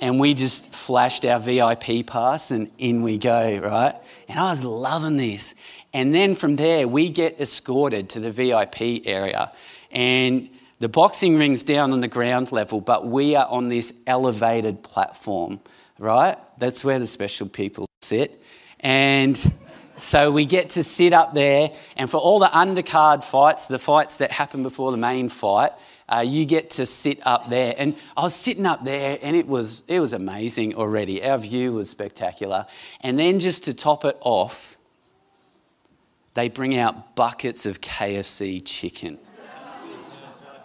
And 0.00 0.20
we 0.20 0.34
just 0.34 0.72
flashed 0.72 1.24
our 1.24 1.40
VIP 1.40 2.06
pass 2.06 2.52
and 2.52 2.70
in 2.78 3.02
we 3.02 3.18
go, 3.18 3.58
right? 3.58 3.94
And 4.28 4.38
I 4.38 4.50
was 4.50 4.64
loving 4.64 5.16
this. 5.16 5.56
And 5.92 6.14
then 6.14 6.34
from 6.36 6.54
there, 6.56 6.86
we 6.86 7.08
get 7.08 7.40
escorted 7.40 8.10
to 8.10 8.20
the 8.20 8.30
VIP 8.30 9.06
area. 9.06 9.50
And 9.90 10.50
the 10.80 10.88
boxing 10.88 11.38
ring's 11.38 11.64
down 11.64 11.92
on 11.92 12.00
the 12.00 12.08
ground 12.08 12.52
level, 12.52 12.80
but 12.80 13.06
we 13.06 13.34
are 13.34 13.46
on 13.48 13.68
this 13.68 13.92
elevated 14.06 14.82
platform, 14.82 15.60
right? 15.98 16.36
That's 16.58 16.84
where 16.84 16.98
the 16.98 17.06
special 17.06 17.48
people 17.48 17.86
sit. 18.02 18.40
And 18.80 19.36
so 19.96 20.30
we 20.30 20.44
get 20.44 20.70
to 20.70 20.84
sit 20.84 21.12
up 21.12 21.34
there, 21.34 21.72
and 21.96 22.08
for 22.08 22.18
all 22.18 22.38
the 22.38 22.46
undercard 22.46 23.24
fights, 23.24 23.66
the 23.66 23.80
fights 23.80 24.18
that 24.18 24.30
happen 24.30 24.62
before 24.62 24.92
the 24.92 24.96
main 24.96 25.28
fight, 25.28 25.72
uh, 26.08 26.24
you 26.24 26.46
get 26.46 26.70
to 26.70 26.86
sit 26.86 27.18
up 27.26 27.50
there. 27.50 27.74
And 27.76 27.96
I 28.16 28.22
was 28.22 28.34
sitting 28.34 28.64
up 28.64 28.84
there, 28.84 29.18
and 29.20 29.34
it 29.34 29.48
was, 29.48 29.82
it 29.88 29.98
was 29.98 30.12
amazing 30.12 30.76
already. 30.76 31.24
Our 31.24 31.38
view 31.38 31.72
was 31.72 31.90
spectacular. 31.90 32.66
And 33.00 33.18
then 33.18 33.40
just 33.40 33.64
to 33.64 33.74
top 33.74 34.04
it 34.04 34.16
off, 34.20 34.76
they 36.34 36.48
bring 36.48 36.78
out 36.78 37.16
buckets 37.16 37.66
of 37.66 37.80
KFC 37.80 38.62
chicken. 38.64 39.18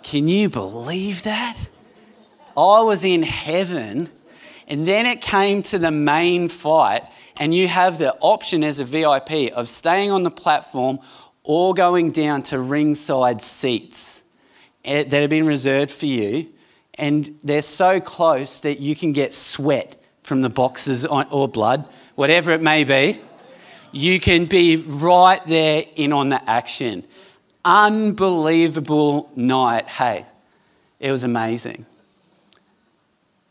Can 0.04 0.28
you 0.28 0.50
believe 0.50 1.24
that? 1.24 1.58
I 2.56 2.82
was 2.82 3.04
in 3.04 3.24
heaven, 3.24 4.10
and 4.68 4.88
then 4.88 5.06
it 5.06 5.22
came 5.22 5.64
to 5.64 5.80
the 5.80 5.92
main 5.92 6.50
fight, 6.50 7.04
and 7.40 7.56
you 7.56 7.68
have 7.68 7.98
the 7.98 8.14
option 8.20 8.64
as 8.64 8.80
a 8.80 8.86
VIP 8.86 9.52
of 9.54 9.68
staying 9.68 10.12
on 10.12 10.24
the 10.24 10.30
platform 10.30 11.00
or 11.44 11.74
going 11.74 12.12
down 12.12 12.44
to 12.44 12.60
ringside 12.60 13.42
seats. 13.42 14.22
Eh, 14.86 15.04
that 15.04 15.22
have 15.22 15.30
been 15.30 15.48
reserved 15.48 15.92
for 15.92 16.06
you, 16.06 16.50
and 16.96 17.40
they're 17.42 17.62
so 17.62 18.02
close 18.02 18.60
that 18.60 18.80
you 18.80 18.96
can 18.96 19.14
get 19.14 19.34
sweat 19.34 19.96
from 20.22 20.42
the 20.42 20.50
boxes 20.50 21.06
or 21.06 21.48
blood, 21.48 21.88
whatever 22.16 22.52
it 22.52 22.62
may 22.62 22.84
be. 22.84 23.20
you 23.94 24.20
can 24.20 24.46
be 24.46 24.76
right 24.76 25.46
there 25.46 25.86
in 25.96 26.12
on 26.12 26.30
the 26.30 26.50
action. 26.50 27.04
Unbelievable 27.66 29.32
night. 29.36 29.88
Hey, 29.88 30.26
it 31.00 31.12
was 31.12 31.24
amazing. 31.24 31.86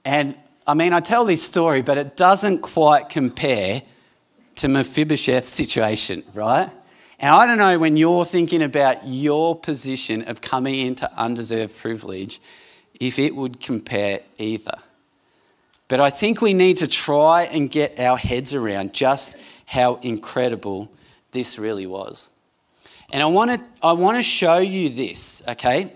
And 0.05 0.35
I 0.67 0.75
mean, 0.75 0.93
I 0.93 1.01
tell 1.01 1.25
this 1.25 1.43
story, 1.43 1.83
but 1.83 1.99
it 1.99 2.17
doesn't 2.17 2.61
quite 2.61 3.09
compare 3.09 3.83
to 4.57 4.69
Mephibosheth's 4.69 5.49
situation, 5.49 6.23
right? 6.35 6.71
And 7.19 7.31
I 7.31 7.47
don't 7.47 7.59
know 7.59 7.79
when 7.79 7.97
you're 7.97 8.25
thinking 8.25 8.63
about 8.63 9.07
your 9.07 9.57
position 9.57 10.29
of 10.29 10.41
coming 10.41 10.75
into 10.75 11.11
undeserved 11.17 11.77
privilege, 11.77 12.41
if 13.01 13.19
it 13.19 13.35
would 13.35 13.61
compare 13.61 14.21
either. 14.39 14.77
But 15.89 16.01
I 16.01 16.11
think 16.11 16.41
we 16.41 16.53
need 16.53 16.79
to 16.79 16.87
try 16.87 17.45
and 17.45 17.71
get 17.71 17.99
our 17.99 18.17
heads 18.17 18.55
around 18.55 18.93
just 18.93 19.41
how 19.67 19.97
incredible 19.97 20.91
this 21.31 21.59
really 21.59 21.87
was. 21.87 22.29
And 23.13 23.23
I 23.23 23.27
want 23.27 23.51
to 23.51 23.67
I 23.83 23.93
want 23.93 24.17
to 24.17 24.23
show 24.23 24.59
you 24.59 24.89
this, 24.89 25.43
okay? 25.47 25.93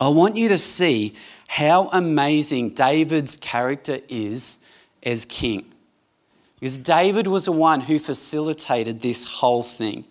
I 0.00 0.08
want 0.08 0.36
you 0.36 0.48
to 0.48 0.58
see 0.58 1.14
how 1.48 1.88
amazing 1.92 2.70
David's 2.70 3.36
character 3.36 4.00
is 4.08 4.58
as 5.02 5.24
king. 5.24 5.72
Because 6.58 6.78
David 6.78 7.26
was 7.26 7.44
the 7.44 7.52
one 7.52 7.82
who 7.82 7.98
facilitated 7.98 9.00
this 9.00 9.24
whole 9.24 9.62
thing. 9.62 10.04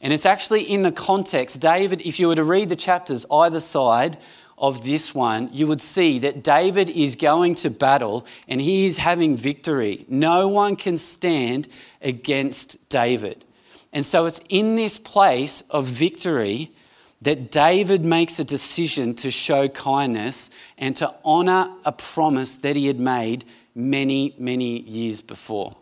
And 0.00 0.12
it's 0.12 0.26
actually 0.26 0.62
in 0.62 0.82
the 0.82 0.92
context, 0.92 1.60
David, 1.60 2.02
if 2.02 2.20
you 2.20 2.28
were 2.28 2.34
to 2.34 2.44
read 2.44 2.68
the 2.68 2.76
chapters 2.76 3.24
either 3.32 3.60
side 3.60 4.18
of 4.58 4.84
this 4.84 5.14
one, 5.14 5.48
you 5.52 5.66
would 5.66 5.80
see 5.80 6.18
that 6.20 6.44
David 6.44 6.90
is 6.90 7.16
going 7.16 7.54
to 7.56 7.70
battle 7.70 8.26
and 8.46 8.60
he 8.60 8.86
is 8.86 8.98
having 8.98 9.36
victory. 9.36 10.04
No 10.08 10.46
one 10.48 10.76
can 10.76 10.98
stand 10.98 11.68
against 12.02 12.88
David. 12.88 13.44
And 13.94 14.04
so 14.04 14.26
it's 14.26 14.40
in 14.50 14.74
this 14.74 14.98
place 14.98 15.62
of 15.70 15.86
victory 15.86 16.72
that 17.22 17.50
David 17.50 18.04
makes 18.04 18.38
a 18.38 18.44
decision 18.44 19.14
to 19.14 19.30
show 19.30 19.68
kindness 19.68 20.50
and 20.76 20.94
to 20.96 21.14
honour 21.24 21.72
a 21.84 21.92
promise 21.92 22.56
that 22.56 22.76
he 22.76 22.88
had 22.88 22.98
made 22.98 23.44
many, 23.74 24.34
many 24.36 24.80
years 24.80 25.20
before. 25.20 25.74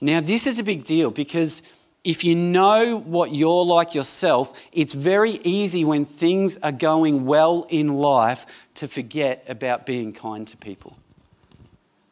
Now, 0.00 0.20
this 0.20 0.46
is 0.46 0.58
a 0.58 0.62
big 0.64 0.84
deal 0.84 1.10
because 1.10 1.62
if 2.04 2.24
you 2.24 2.34
know 2.34 2.98
what 2.98 3.32
you're 3.32 3.64
like 3.64 3.94
yourself, 3.94 4.60
it's 4.72 4.92
very 4.92 5.40
easy 5.44 5.84
when 5.84 6.04
things 6.04 6.58
are 6.58 6.72
going 6.72 7.24
well 7.24 7.66
in 7.70 7.94
life 7.94 8.66
to 8.74 8.86
forget 8.86 9.44
about 9.48 9.86
being 9.86 10.12
kind 10.12 10.46
to 10.48 10.56
people. 10.56 10.96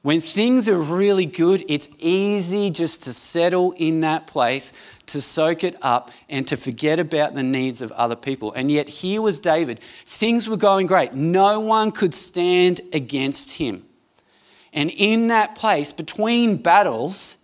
When 0.04 0.20
things 0.20 0.68
are 0.68 0.76
really 0.76 1.24
good, 1.24 1.64
it's 1.66 1.88
easy 1.98 2.68
just 2.68 3.04
to 3.04 3.12
settle 3.14 3.72
in 3.78 4.00
that 4.00 4.26
place, 4.26 4.70
to 5.06 5.18
soak 5.18 5.64
it 5.64 5.78
up, 5.80 6.10
and 6.28 6.46
to 6.48 6.58
forget 6.58 6.98
about 6.98 7.34
the 7.34 7.42
needs 7.42 7.80
of 7.80 7.90
other 7.92 8.14
people. 8.14 8.52
And 8.52 8.70
yet, 8.70 8.86
here 8.86 9.22
was 9.22 9.40
David. 9.40 9.80
Things 9.80 10.46
were 10.46 10.58
going 10.58 10.86
great. 10.86 11.14
No 11.14 11.58
one 11.58 11.90
could 11.90 12.12
stand 12.12 12.82
against 12.92 13.52
him. 13.52 13.86
And 14.74 14.90
in 14.90 15.28
that 15.28 15.54
place, 15.54 15.90
between 15.90 16.58
battles, 16.58 17.38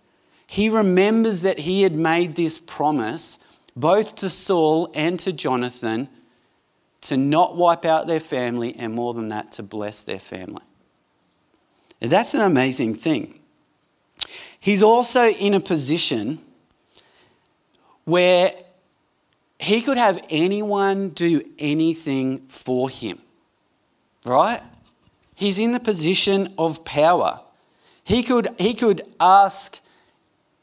he 0.45 0.69
remembers 0.69 1.41
that 1.41 1.57
he 1.57 1.81
had 1.81 1.95
made 1.95 2.35
this 2.35 2.59
promise 2.59 3.39
both 3.75 4.13
to 4.17 4.29
Saul 4.29 4.91
and 4.93 5.19
to 5.21 5.33
Jonathan 5.33 6.09
to 7.01 7.17
not 7.17 7.57
wipe 7.57 7.85
out 7.85 8.05
their 8.05 8.19
family, 8.19 8.75
and 8.75 8.93
more 8.93 9.15
than 9.15 9.29
that, 9.29 9.51
to 9.53 9.63
bless 9.63 10.01
their 10.01 10.19
family. 10.19 10.61
That's 12.01 12.33
an 12.33 12.41
amazing 12.41 12.95
thing. 12.95 13.39
He's 14.59 14.83
also 14.83 15.29
in 15.29 15.53
a 15.53 15.59
position 15.59 16.39
where 18.05 18.53
he 19.59 19.81
could 19.81 19.97
have 19.97 20.19
anyone 20.29 21.09
do 21.09 21.41
anything 21.59 22.39
for 22.47 22.89
him, 22.89 23.19
right? 24.25 24.61
He's 25.35 25.59
in 25.59 25.71
the 25.71 25.79
position 25.79 26.53
of 26.57 26.83
power. 26.83 27.39
He 28.03 28.23
could, 28.23 28.49
he 28.57 28.73
could 28.73 29.03
ask 29.19 29.79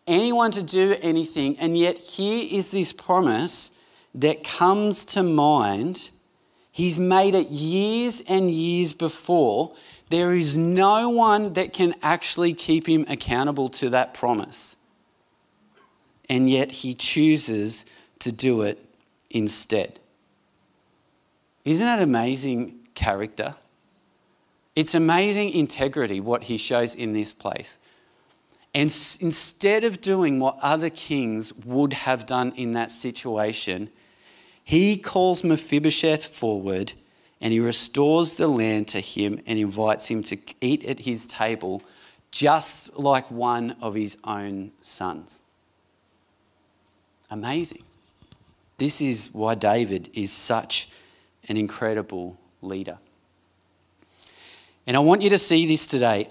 anyone 0.06 0.50
to 0.52 0.62
do 0.62 0.96
anything, 1.00 1.56
and 1.58 1.78
yet 1.78 1.98
here 1.98 2.48
is 2.50 2.72
this 2.72 2.92
promise 2.92 3.80
that 4.14 4.42
comes 4.42 5.04
to 5.04 5.22
mind. 5.22 6.10
He's 6.72 6.98
made 6.98 7.34
it 7.34 7.48
years 7.48 8.20
and 8.28 8.50
years 8.50 8.92
before, 8.92 9.74
there 10.10 10.34
is 10.34 10.56
no 10.56 11.08
one 11.08 11.52
that 11.54 11.72
can 11.72 11.94
actually 12.02 12.54
keep 12.54 12.88
him 12.88 13.04
accountable 13.08 13.68
to 13.68 13.90
that 13.90 14.14
promise. 14.14 14.76
And 16.28 16.48
yet 16.48 16.70
he 16.70 16.94
chooses 16.94 17.84
to 18.20 18.32
do 18.32 18.62
it 18.62 18.84
instead. 19.30 19.98
Isn't 21.64 21.86
that 21.86 22.00
amazing 22.00 22.78
character? 22.94 23.54
It's 24.74 24.94
amazing 24.94 25.50
integrity 25.50 26.20
what 26.20 26.44
he 26.44 26.56
shows 26.56 26.94
in 26.94 27.12
this 27.12 27.32
place. 27.32 27.78
And 28.74 28.84
instead 29.20 29.84
of 29.84 30.00
doing 30.00 30.40
what 30.40 30.56
other 30.62 30.90
kings 30.90 31.52
would 31.52 31.92
have 31.92 32.26
done 32.26 32.52
in 32.54 32.72
that 32.72 32.92
situation, 32.92 33.90
he 34.62 34.96
calls 34.96 35.42
Mephibosheth 35.42 36.26
forward 36.26 36.92
and 37.40 37.52
he 37.52 37.60
restores 37.60 38.36
the 38.36 38.48
land 38.48 38.88
to 38.88 39.00
him 39.00 39.40
and 39.46 39.58
invites 39.58 40.10
him 40.10 40.22
to 40.24 40.36
eat 40.60 40.84
at 40.84 41.00
his 41.00 41.26
table 41.26 41.82
just 42.30 42.98
like 42.98 43.30
one 43.30 43.76
of 43.80 43.94
his 43.94 44.16
own 44.24 44.72
sons. 44.80 45.40
Amazing. 47.30 47.82
This 48.78 49.00
is 49.00 49.30
why 49.32 49.54
David 49.54 50.10
is 50.14 50.32
such 50.32 50.90
an 51.48 51.56
incredible 51.56 52.38
leader. 52.62 52.98
And 54.86 54.96
I 54.96 55.00
want 55.00 55.22
you 55.22 55.30
to 55.30 55.38
see 55.38 55.66
this 55.66 55.86
today. 55.86 56.28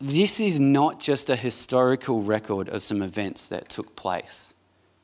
This 0.00 0.40
is 0.40 0.58
not 0.58 1.00
just 1.00 1.30
a 1.30 1.36
historical 1.36 2.20
record 2.20 2.68
of 2.68 2.82
some 2.82 3.02
events 3.02 3.46
that 3.48 3.68
took 3.68 3.94
place. 3.94 4.54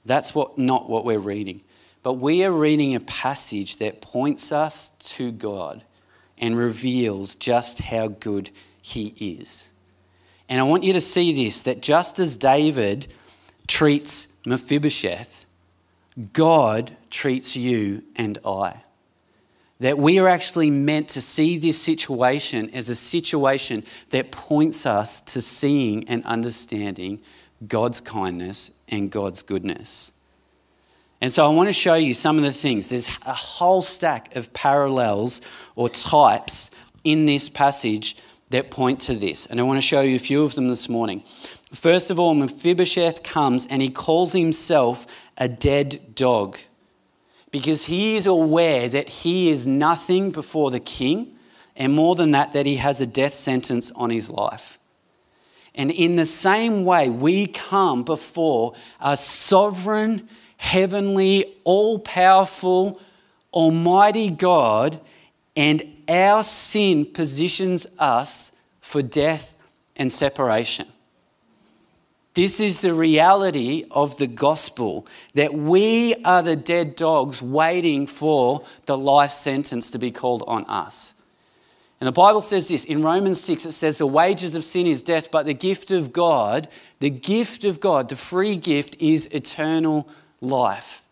That's 0.04 0.34
what, 0.34 0.58
not 0.58 0.88
what 0.88 1.04
we're 1.04 1.18
reading. 1.18 1.60
But 2.02 2.14
we 2.14 2.44
are 2.44 2.52
reading 2.52 2.94
a 2.94 3.00
passage 3.00 3.76
that 3.76 4.00
points 4.00 4.52
us 4.52 4.90
to 5.16 5.30
God 5.32 5.84
and 6.38 6.56
reveals 6.56 7.34
just 7.34 7.80
how 7.80 8.08
good 8.08 8.50
He 8.80 9.14
is. 9.18 9.70
And 10.48 10.58
I 10.58 10.64
want 10.64 10.82
you 10.82 10.94
to 10.94 11.00
see 11.00 11.44
this 11.44 11.62
that 11.64 11.82
just 11.82 12.18
as 12.18 12.36
David 12.36 13.06
treats 13.68 14.38
Mephibosheth, 14.46 15.46
God 16.32 16.96
treats 17.10 17.56
you 17.56 18.02
and 18.16 18.38
I. 18.44 18.82
That 19.78 19.96
we 19.96 20.18
are 20.18 20.28
actually 20.28 20.70
meant 20.70 21.08
to 21.10 21.22
see 21.22 21.56
this 21.56 21.80
situation 21.80 22.70
as 22.74 22.88
a 22.88 22.94
situation 22.94 23.84
that 24.10 24.30
points 24.30 24.84
us 24.84 25.20
to 25.22 25.40
seeing 25.40 26.06
and 26.08 26.24
understanding 26.24 27.20
God's 27.66 28.00
kindness 28.00 28.82
and 28.88 29.10
God's 29.10 29.42
goodness. 29.42 30.19
And 31.20 31.30
so 31.30 31.44
I 31.44 31.54
want 31.54 31.68
to 31.68 31.72
show 31.72 31.94
you 31.94 32.14
some 32.14 32.38
of 32.38 32.44
the 32.44 32.52
things. 32.52 32.88
There's 32.88 33.08
a 33.26 33.34
whole 33.34 33.82
stack 33.82 34.34
of 34.36 34.52
parallels 34.54 35.42
or 35.76 35.88
types 35.88 36.70
in 37.04 37.26
this 37.26 37.48
passage 37.48 38.16
that 38.48 38.70
point 38.70 39.00
to 39.00 39.14
this. 39.14 39.46
And 39.46 39.60
I 39.60 39.62
want 39.64 39.76
to 39.76 39.86
show 39.86 40.00
you 40.00 40.16
a 40.16 40.20
few 40.20 40.44
of 40.44 40.54
them 40.54 40.68
this 40.68 40.88
morning. 40.88 41.20
First 41.72 42.10
of 42.10 42.18
all, 42.18 42.34
Mephibosheth 42.34 43.22
comes 43.22 43.66
and 43.66 43.82
he 43.82 43.90
calls 43.90 44.32
himself 44.32 45.06
a 45.36 45.46
dead 45.46 46.14
dog 46.14 46.58
because 47.50 47.84
he 47.84 48.16
is 48.16 48.26
aware 48.26 48.88
that 48.88 49.08
he 49.08 49.50
is 49.50 49.66
nothing 49.66 50.30
before 50.30 50.70
the 50.70 50.80
king, 50.80 51.36
and 51.76 51.92
more 51.92 52.14
than 52.14 52.30
that, 52.30 52.52
that 52.52 52.66
he 52.66 52.76
has 52.76 53.00
a 53.00 53.06
death 53.06 53.34
sentence 53.34 53.90
on 53.92 54.10
his 54.10 54.30
life. 54.30 54.78
And 55.74 55.90
in 55.90 56.16
the 56.16 56.26
same 56.26 56.84
way, 56.84 57.08
we 57.08 57.46
come 57.46 58.04
before 58.04 58.74
a 59.00 59.16
sovereign 59.16 60.28
heavenly, 60.60 61.56
all 61.64 61.98
powerful, 61.98 63.00
almighty 63.50 64.30
God, 64.30 65.00
and 65.56 65.82
our 66.06 66.44
sin 66.44 67.06
positions 67.06 67.86
us 67.98 68.52
for 68.82 69.00
death 69.00 69.56
and 69.96 70.12
separation. 70.12 70.86
This 72.34 72.60
is 72.60 72.82
the 72.82 72.92
reality 72.92 73.86
of 73.90 74.18
the 74.18 74.26
gospel 74.26 75.06
that 75.32 75.54
we 75.54 76.14
are 76.26 76.42
the 76.42 76.56
dead 76.56 76.94
dogs 76.94 77.42
waiting 77.42 78.06
for 78.06 78.62
the 78.84 78.98
life 78.98 79.30
sentence 79.30 79.90
to 79.92 79.98
be 79.98 80.10
called 80.10 80.44
on 80.46 80.66
us. 80.66 81.14
And 82.00 82.06
the 82.06 82.12
Bible 82.12 82.42
says 82.42 82.68
this 82.68 82.84
in 82.84 83.00
Romans 83.00 83.40
6 83.40 83.64
it 83.64 83.72
says, 83.72 83.98
The 83.98 84.06
wages 84.06 84.54
of 84.54 84.64
sin 84.64 84.86
is 84.86 85.02
death, 85.02 85.30
but 85.30 85.46
the 85.46 85.54
gift 85.54 85.90
of 85.90 86.12
God, 86.12 86.68
the 86.98 87.10
gift 87.10 87.64
of 87.64 87.80
God, 87.80 88.10
the 88.10 88.16
free 88.16 88.56
gift 88.56 88.96
is 89.00 89.26
eternal 89.26 90.06
life. 90.40 91.02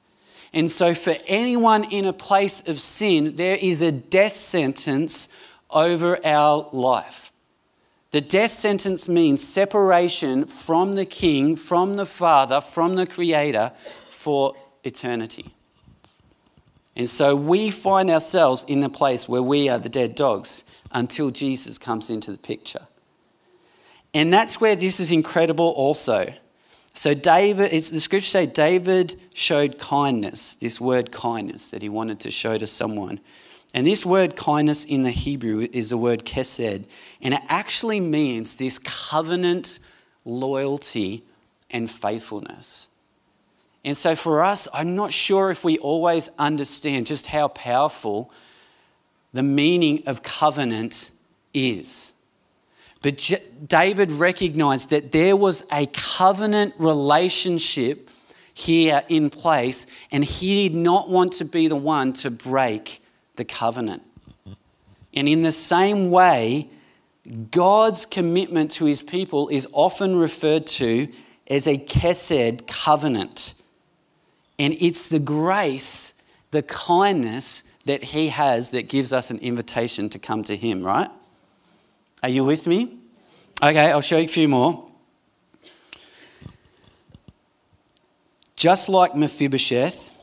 And 0.52 0.70
so, 0.70 0.94
for 0.94 1.14
anyone 1.26 1.84
in 1.84 2.06
a 2.06 2.12
place 2.12 2.66
of 2.66 2.80
sin, 2.80 3.36
there 3.36 3.58
is 3.60 3.82
a 3.82 3.92
death 3.92 4.36
sentence 4.36 5.28
over 5.70 6.18
our 6.24 6.68
life. 6.72 7.32
The 8.10 8.20
death 8.22 8.52
sentence 8.52 9.06
means 9.08 9.46
separation 9.46 10.46
from 10.46 10.94
the 10.94 11.04
king, 11.04 11.56
from 11.56 11.96
the 11.96 12.06
father, 12.06 12.62
from 12.62 12.96
the 12.96 13.06
creator 13.06 13.72
for 13.84 14.54
eternity. 14.82 15.54
And 16.96 17.08
so 17.08 17.36
we 17.36 17.70
find 17.70 18.10
ourselves 18.10 18.64
in 18.66 18.80
the 18.80 18.88
place 18.88 19.28
where 19.28 19.42
we 19.42 19.68
are 19.68 19.78
the 19.78 19.90
dead 19.90 20.14
dogs 20.14 20.64
until 20.90 21.30
Jesus 21.30 21.76
comes 21.76 22.08
into 22.08 22.32
the 22.32 22.38
picture. 22.38 22.86
And 24.14 24.32
that's 24.32 24.60
where 24.60 24.74
this 24.74 25.00
is 25.00 25.12
incredible 25.12 25.68
also. 25.76 26.32
So 26.98 27.14
David, 27.14 27.70
the 27.70 28.00
scriptures 28.00 28.32
say 28.32 28.46
David 28.46 29.14
showed 29.32 29.78
kindness, 29.78 30.56
this 30.56 30.80
word 30.80 31.12
kindness 31.12 31.70
that 31.70 31.80
he 31.80 31.88
wanted 31.88 32.18
to 32.18 32.32
show 32.32 32.58
to 32.58 32.66
someone. 32.66 33.20
And 33.72 33.86
this 33.86 34.04
word 34.04 34.34
kindness 34.34 34.84
in 34.84 35.04
the 35.04 35.12
Hebrew 35.12 35.68
is 35.72 35.90
the 35.90 35.96
word 35.96 36.24
kesed, 36.24 36.86
and 37.22 37.34
it 37.34 37.40
actually 37.46 38.00
means 38.00 38.56
this 38.56 38.80
covenant 38.80 39.78
loyalty 40.24 41.22
and 41.70 41.88
faithfulness. 41.88 42.88
And 43.84 43.96
so 43.96 44.16
for 44.16 44.42
us, 44.42 44.66
I'm 44.74 44.96
not 44.96 45.12
sure 45.12 45.52
if 45.52 45.62
we 45.62 45.78
always 45.78 46.28
understand 46.36 47.06
just 47.06 47.28
how 47.28 47.46
powerful 47.46 48.32
the 49.32 49.44
meaning 49.44 50.02
of 50.08 50.24
covenant 50.24 51.12
is. 51.54 52.12
But 53.08 53.16
J- 53.16 53.42
David 53.66 54.12
recognized 54.12 54.90
that 54.90 55.12
there 55.12 55.34
was 55.34 55.64
a 55.72 55.86
covenant 55.86 56.74
relationship 56.78 58.10
here 58.52 59.02
in 59.08 59.30
place, 59.30 59.86
and 60.12 60.22
he 60.22 60.68
did 60.68 60.76
not 60.76 61.08
want 61.08 61.32
to 61.38 61.46
be 61.46 61.68
the 61.68 61.76
one 61.76 62.12
to 62.12 62.30
break 62.30 63.00
the 63.36 63.46
covenant. 63.46 64.02
And 65.14 65.26
in 65.26 65.40
the 65.40 65.52
same 65.52 66.10
way, 66.10 66.68
God's 67.50 68.04
commitment 68.04 68.72
to 68.72 68.84
his 68.84 69.00
people 69.00 69.48
is 69.48 69.66
often 69.72 70.18
referred 70.18 70.66
to 70.66 71.08
as 71.48 71.66
a 71.66 71.78
kesed 71.78 72.66
covenant. 72.66 73.54
And 74.58 74.76
it's 74.78 75.08
the 75.08 75.18
grace, 75.18 76.12
the 76.50 76.62
kindness 76.62 77.62
that 77.86 78.02
he 78.02 78.28
has 78.28 78.68
that 78.72 78.90
gives 78.90 79.14
us 79.14 79.30
an 79.30 79.38
invitation 79.38 80.10
to 80.10 80.18
come 80.18 80.44
to 80.44 80.54
him, 80.54 80.84
right? 80.84 81.08
Are 82.22 82.28
you 82.28 82.44
with 82.44 82.66
me? 82.66 82.97
Okay, 83.60 83.90
I'll 83.90 84.00
show 84.00 84.18
you 84.18 84.26
a 84.26 84.28
few 84.28 84.46
more. 84.46 84.86
Just 88.54 88.88
like 88.88 89.16
Mephibosheth, 89.16 90.16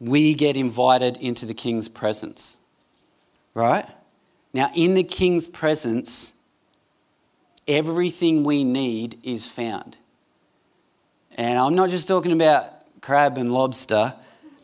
we 0.00 0.32
get 0.32 0.56
invited 0.56 1.18
into 1.18 1.44
the 1.44 1.52
king's 1.52 1.90
presence, 1.90 2.56
right? 3.52 3.84
Now, 4.54 4.70
in 4.74 4.94
the 4.94 5.04
king's 5.04 5.46
presence, 5.46 6.42
everything 7.68 8.44
we 8.44 8.64
need 8.64 9.18
is 9.22 9.46
found. 9.46 9.98
And 11.36 11.58
I'm 11.58 11.74
not 11.74 11.90
just 11.90 12.08
talking 12.08 12.32
about 12.32 12.64
crab 13.02 13.36
and 13.36 13.52
lobster. 13.52 14.14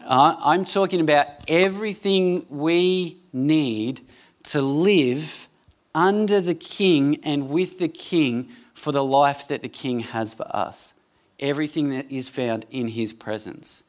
I'm 0.01 0.65
talking 0.65 1.03
about 1.03 1.27
everything 1.49 2.47
we 2.49 3.19
need 3.31 4.01
to 4.45 4.63
live 4.63 5.49
under 5.95 6.41
the 6.41 6.55
king 6.55 7.19
and 7.23 7.49
with 7.49 7.79
the 7.79 7.89
king 7.89 8.49
for 8.75 8.93
the 8.93 9.05
life 9.05 9.49
that 9.49 9.63
the 9.63 9.69
king 9.69 10.01
has 10.01 10.35
for 10.35 10.47
us. 10.55 10.95
Everything 11.39 11.91
that 11.91 12.11
is 12.11 12.29
found 12.29 12.67
in 12.71 12.89
his 12.89 13.13
presence. 13.13 13.85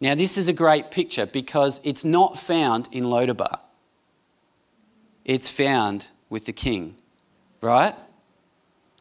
Now, 0.00 0.14
this 0.14 0.36
is 0.36 0.48
a 0.48 0.52
great 0.52 0.90
picture 0.90 1.26
because 1.26 1.80
it's 1.84 2.04
not 2.04 2.38
found 2.38 2.88
in 2.92 3.04
Lodabar, 3.04 3.60
it's 5.24 5.50
found 5.50 6.08
with 6.28 6.46
the 6.46 6.52
king, 6.52 6.96
right? 7.60 7.94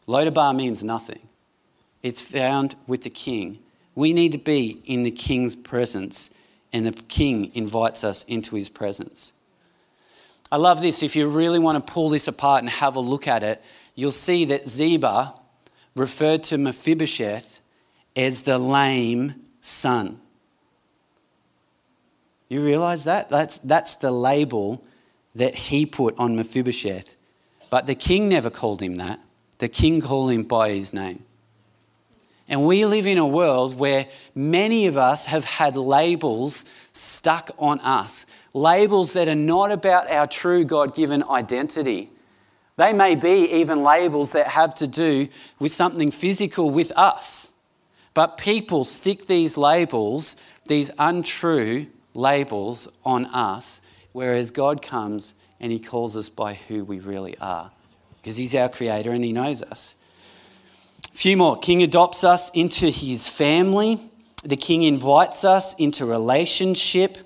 Lodabar 0.08 0.56
means 0.56 0.84
nothing. 0.84 1.28
It's 2.02 2.22
found 2.22 2.76
with 2.88 3.04
the 3.04 3.10
king. 3.10 3.60
We 3.96 4.13
need 4.13 4.32
to 4.34 4.38
be 4.38 4.82
in 4.86 5.04
the 5.04 5.12
king's 5.12 5.56
presence, 5.56 6.38
and 6.72 6.86
the 6.86 6.91
king 6.91 7.52
invites 7.54 8.04
us 8.04 8.24
into 8.26 8.56
his 8.56 8.69
presence. 8.69 9.34
I 10.53 10.57
love 10.57 10.81
this. 10.81 11.01
If 11.01 11.15
you 11.15 11.27
really 11.27 11.57
want 11.57 11.83
to 11.83 11.93
pull 11.93 12.09
this 12.09 12.27
apart 12.27 12.61
and 12.61 12.69
have 12.69 12.95
a 12.95 12.99
look 12.99 13.27
at 13.27 13.41
it, 13.41 13.59
you'll 13.95 14.11
see 14.11 14.45
that 14.45 14.67
Ziba 14.67 15.33
referred 15.95 16.43
to 16.43 16.59
Mephibosheth 16.59 17.59
as 18.15 18.43
the 18.43 18.59
lame 18.59 19.33
son. 19.61 20.21
You 22.49 22.63
realize 22.63 23.05
that? 23.05 23.31
That's, 23.31 23.57
that's 23.57 23.95
the 23.95 24.11
label 24.11 24.83
that 25.33 25.55
he 25.55 25.87
put 25.87 26.15
on 26.19 26.35
Mephibosheth. 26.35 27.15
But 27.71 27.87
the 27.87 27.95
king 27.95 28.29
never 28.29 28.51
called 28.51 28.79
him 28.79 28.97
that. 28.97 29.19
The 29.57 29.69
king 29.69 30.01
called 30.01 30.29
him 30.29 30.43
by 30.43 30.69
his 30.69 30.93
name. 30.93 31.25
And 32.47 32.65
we 32.65 32.86
live 32.86 33.08
in 33.08 33.17
a 33.17 33.27
world 33.27 33.77
where 33.79 34.06
many 34.36 34.86
of 34.88 34.97
us 34.97 35.27
have 35.27 35.45
had 35.45 35.75
labels 35.75 36.65
stuck 36.91 37.51
on 37.58 37.79
us, 37.79 38.25
labels 38.53 39.13
that 39.13 39.27
are 39.27 39.36
not 39.36 39.71
about 39.71 40.10
our 40.10 40.27
true 40.27 40.65
God 40.65 40.93
given 40.93 41.23
identity. 41.29 42.10
They 42.75 42.91
may 42.91 43.15
be 43.15 43.51
even 43.53 43.84
labels 43.84 44.34
that 44.34 44.47
have 44.47 44.75
to 44.75 44.88
do 44.88 45.29
with 45.60 45.71
something 45.71 46.12
physical 46.12 46.69
with 46.69 46.91
us. 46.95 47.51
But 48.13 48.38
people 48.38 48.84
stick 48.84 49.25
these 49.27 49.58
labels, 49.58 50.38
these 50.67 50.91
untrue 50.99 51.88
labels, 52.13 52.88
on 53.03 53.25
us, 53.27 53.82
whereas 54.12 54.51
God 54.51 54.82
comes 54.82 55.34
and 55.60 55.71
He 55.71 55.79
calls 55.79 56.15
us 56.17 56.29
by 56.29 56.53
who 56.53 56.84
we 56.84 56.99
really 56.99 57.38
are. 57.39 57.71
Because 58.17 58.38
He's 58.38 58.53
our 58.53 58.69
Creator 58.69 59.12
and 59.12 59.23
He 59.23 59.34
knows 59.34 59.63
us. 59.63 59.95
Few 61.13 61.38
more. 61.38 61.58
King 61.58 61.84
adopts 61.84 62.23
us 62.23 62.49
into 62.52 62.89
his 62.89 63.30
family. 63.30 63.99
The 64.43 64.58
king 64.58 64.82
invites 64.82 65.43
us 65.43 65.76
into 65.76 66.08
relationship. 66.08 67.19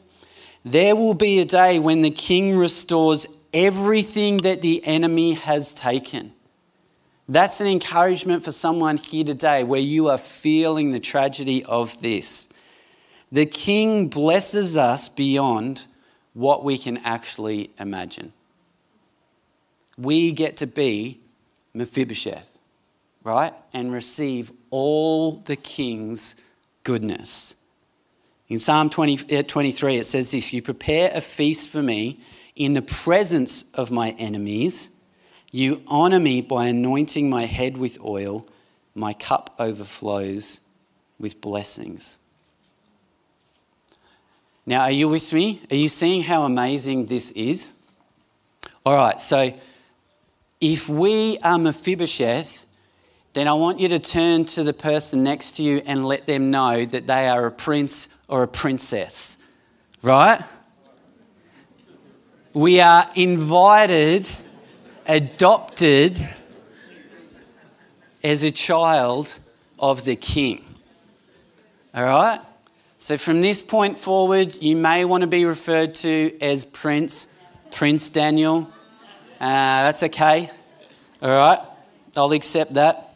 There 0.65 0.93
will 0.95 1.13
be 1.13 1.39
a 1.39 1.45
day 1.45 1.79
when 1.79 2.01
the 2.01 2.11
king 2.11 2.57
restores 2.57 3.25
everything 3.53 4.37
that 4.39 4.61
the 4.61 4.85
enemy 4.85 5.33
has 5.33 5.73
taken. 5.73 6.33
That's 7.29 7.61
an 7.61 7.67
encouragement 7.67 8.43
for 8.43 8.51
someone 8.51 8.97
here 8.97 9.23
today 9.23 9.63
where 9.63 9.79
you 9.79 10.09
are 10.09 10.17
feeling 10.17 10.91
the 10.91 10.99
tragedy 10.99 11.63
of 11.63 11.99
this. 12.01 12.51
The 13.31 13.45
king 13.45 14.09
blesses 14.09 14.75
us 14.75 15.07
beyond 15.07 15.87
what 16.33 16.63
we 16.63 16.77
can 16.77 16.97
actually 16.97 17.71
imagine. 17.79 18.33
We 19.97 20.33
get 20.33 20.57
to 20.57 20.67
be 20.67 21.21
Mephibosheth 21.73 22.56
right? 23.27 23.53
And 23.73 23.91
receive 23.91 24.51
all 24.69 25.33
the 25.33 25.57
king's 25.57 26.35
goodness. 26.83 27.61
In 28.47 28.57
Psalm 28.57 28.89
20, 28.89 29.39
uh, 29.39 29.43
23, 29.43 29.97
it 29.97 30.05
says 30.05 30.31
this 30.31 30.53
You 30.53 30.61
prepare 30.61 31.11
a 31.13 31.19
feast 31.19 31.67
for 31.67 31.83
me 31.83 32.21
in 32.55 32.71
the 32.73 32.81
presence 32.81 33.69
of 33.73 33.91
my 33.91 34.11
enemies. 34.11 34.95
You 35.51 35.81
honor 35.87 36.19
me 36.19 36.41
by 36.41 36.67
anointing 36.67 37.29
my 37.29 37.43
head 37.43 37.77
with 37.77 37.99
oil. 38.01 38.47
My 38.95 39.13
cup 39.13 39.53
overflows 39.59 40.61
with 41.19 41.41
blessings. 41.41 42.19
Now, 44.65 44.81
are 44.81 44.91
you 44.91 45.09
with 45.09 45.31
me? 45.33 45.61
Are 45.69 45.75
you 45.75 45.89
seeing 45.89 46.23
how 46.23 46.43
amazing 46.43 47.05
this 47.05 47.31
is? 47.31 47.73
All 48.85 48.95
right, 48.95 49.19
so 49.19 49.53
if 50.59 50.89
we 50.89 51.37
are 51.39 51.57
Mephibosheth, 51.57 52.66
then 53.37 53.47
I 53.47 53.53
want 53.53 53.79
you 53.79 53.87
to 53.89 53.99
turn 53.99 54.45
to 54.45 54.63
the 54.63 54.73
person 54.73 55.21
next 55.21 55.57
to 55.57 55.63
you 55.63 55.83
and 55.85 56.07
let 56.07 56.25
them 56.25 56.49
know 56.49 56.83
that 56.85 57.05
they 57.05 57.29
are 57.29 57.45
a 57.45 57.51
prince 57.51 58.17
or 58.27 58.41
a 58.41 58.47
princess. 58.47 59.37
Right? 60.01 60.41
We 62.55 62.79
are 62.79 63.07
invited, 63.13 64.27
adopted 65.07 66.17
as 68.23 68.41
a 68.41 68.49
child 68.49 69.39
of 69.77 70.03
the 70.03 70.15
king. 70.15 70.65
All 71.93 72.05
right? 72.05 72.41
So 72.97 73.19
from 73.19 73.41
this 73.41 73.61
point 73.61 73.99
forward, 73.99 74.59
you 74.63 74.75
may 74.75 75.05
want 75.05 75.21
to 75.21 75.27
be 75.27 75.45
referred 75.45 75.93
to 75.95 76.35
as 76.41 76.65
Prince, 76.65 77.37
Prince 77.69 78.09
Daniel. 78.09 78.63
Uh, 79.39 79.83
that's 79.85 80.01
okay. 80.01 80.49
All 81.21 81.29
right? 81.29 81.59
I'll 82.15 82.31
accept 82.31 82.73
that. 82.73 83.06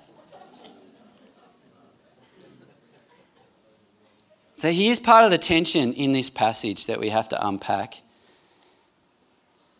So 4.61 4.71
here's 4.71 4.99
part 4.99 5.25
of 5.25 5.31
the 5.31 5.39
tension 5.39 5.91
in 5.93 6.11
this 6.11 6.29
passage 6.29 6.85
that 6.85 6.99
we 6.99 7.09
have 7.09 7.27
to 7.29 7.47
unpack. 7.47 8.03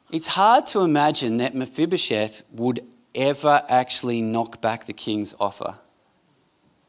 It's 0.10 0.26
hard 0.26 0.66
to 0.74 0.80
imagine 0.80 1.38
that 1.38 1.54
Mephibosheth 1.54 2.42
would 2.52 2.84
ever 3.14 3.64
actually 3.70 4.24
knock 4.24 4.60
back 4.60 4.88
the 4.88 4.94
king's 4.94 5.36
offer. 5.40 5.76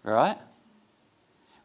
Right? 0.05 0.39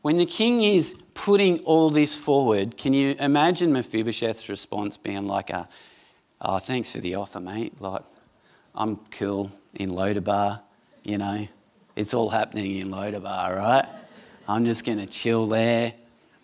When 0.02 0.18
the 0.18 0.26
king 0.26 0.64
is 0.64 1.02
putting 1.14 1.60
all 1.60 1.92
this 1.92 2.18
forward, 2.18 2.78
can 2.78 2.92
you 2.92 3.16
imagine 3.20 3.72
Mephibosheth's 3.72 4.50
response 4.50 4.98
being 4.98 5.28
like, 5.28 5.50
a, 5.50 5.70
"Oh, 6.42 6.60
thanks 6.60 6.92
for 6.92 7.00
the 7.00 7.16
offer, 7.16 7.40
mate. 7.40 7.80
Like, 7.80 8.04
I'm 8.76 8.98
cool 9.12 9.50
in 9.76 9.92
Lodabar, 9.92 10.60
you 11.06 11.20
know. 11.20 11.48
It's 11.96 12.14
all 12.14 12.28
happening 12.28 12.80
in 12.80 12.90
Lodabar, 12.90 13.56
right? 13.56 13.86
I'm 14.46 14.66
just 14.66 14.84
going 14.84 14.98
to 14.98 15.06
chill 15.06 15.48
there. 15.48 15.94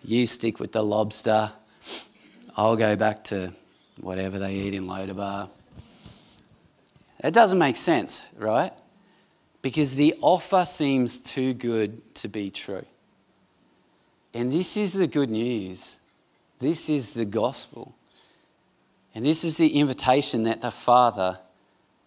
You 0.03 0.27
stick 0.27 0.59
with 0.59 0.73
the 0.73 0.83
lobster. 0.83 1.51
I'll 2.57 2.75
go 2.75 2.95
back 2.95 3.23
to 3.25 3.53
whatever 4.01 4.37
they 4.37 4.53
eat 4.53 4.73
in 4.73 4.85
Lodabar. 4.85 5.49
It 7.23 7.33
doesn't 7.33 7.57
make 7.57 7.77
sense, 7.77 8.27
right? 8.37 8.73
Because 9.61 9.95
the 9.95 10.13
offer 10.19 10.65
seems 10.65 11.21
too 11.21 11.53
good 11.53 12.13
to 12.15 12.27
be 12.27 12.51
true. 12.51 12.85
And 14.33 14.51
this 14.51 14.75
is 14.75 14.91
the 14.91 15.07
good 15.07 15.29
news. 15.29 15.99
This 16.59 16.89
is 16.89 17.13
the 17.13 17.25
gospel. 17.25 17.95
And 19.15 19.25
this 19.25 19.45
is 19.45 19.57
the 19.57 19.79
invitation 19.79 20.43
that 20.43 20.61
the 20.61 20.71
Father 20.71 21.39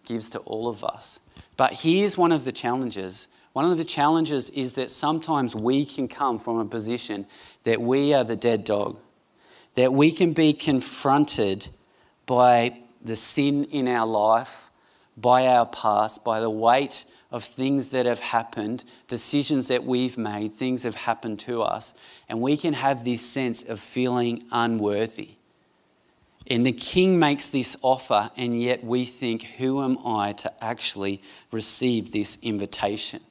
gives 0.05 0.29
to 0.31 0.39
all 0.39 0.67
of 0.67 0.83
us. 0.83 1.19
But 1.55 1.73
here's 1.81 2.17
one 2.17 2.31
of 2.31 2.43
the 2.43 2.51
challenges. 2.51 3.27
One 3.57 3.71
of 3.71 3.79
the 3.79 3.85
challenges 3.85 4.51
is 4.51 4.75
that 4.75 4.91
sometimes 4.91 5.55
we 5.55 5.83
can 5.83 6.07
come 6.07 6.37
from 6.37 6.59
a 6.59 6.65
position 6.65 7.25
that 7.63 7.81
we 7.81 8.13
are 8.13 8.23
the 8.23 8.35
dead 8.35 8.63
dog, 8.63 8.99
that 9.73 9.91
we 9.91 10.11
can 10.11 10.33
be 10.33 10.53
confronted 10.53 11.67
by 12.27 12.77
the 13.03 13.15
sin 13.15 13.63
in 13.63 13.87
our 13.87 14.05
life, 14.05 14.69
by 15.17 15.47
our 15.47 15.65
past, 15.65 16.23
by 16.23 16.39
the 16.39 16.51
weight 16.51 17.05
of 17.31 17.43
things 17.43 17.89
that 17.89 18.05
have 18.05 18.19
happened, 18.19 18.83
decisions 19.07 19.69
that 19.69 19.83
we've 19.83 20.19
made, 20.19 20.51
things 20.51 20.83
have 20.83 20.93
happened 20.93 21.39
to 21.39 21.63
us, 21.63 21.95
and 22.29 22.39
we 22.39 22.57
can 22.57 22.73
have 22.73 23.05
this 23.05 23.25
sense 23.27 23.63
of 23.63 23.79
feeling 23.79 24.43
unworthy. 24.51 25.31
And 26.45 26.63
the 26.63 26.73
king 26.73 27.17
makes 27.17 27.49
this 27.49 27.75
offer, 27.81 28.29
and 28.37 28.61
yet 28.61 28.83
we 28.83 29.03
think, 29.03 29.45
who 29.57 29.81
am 29.81 29.97
I 30.05 30.33
to 30.33 30.63
actually 30.63 31.23
receive 31.51 32.11
this 32.11 32.37
invitation? 32.43 33.21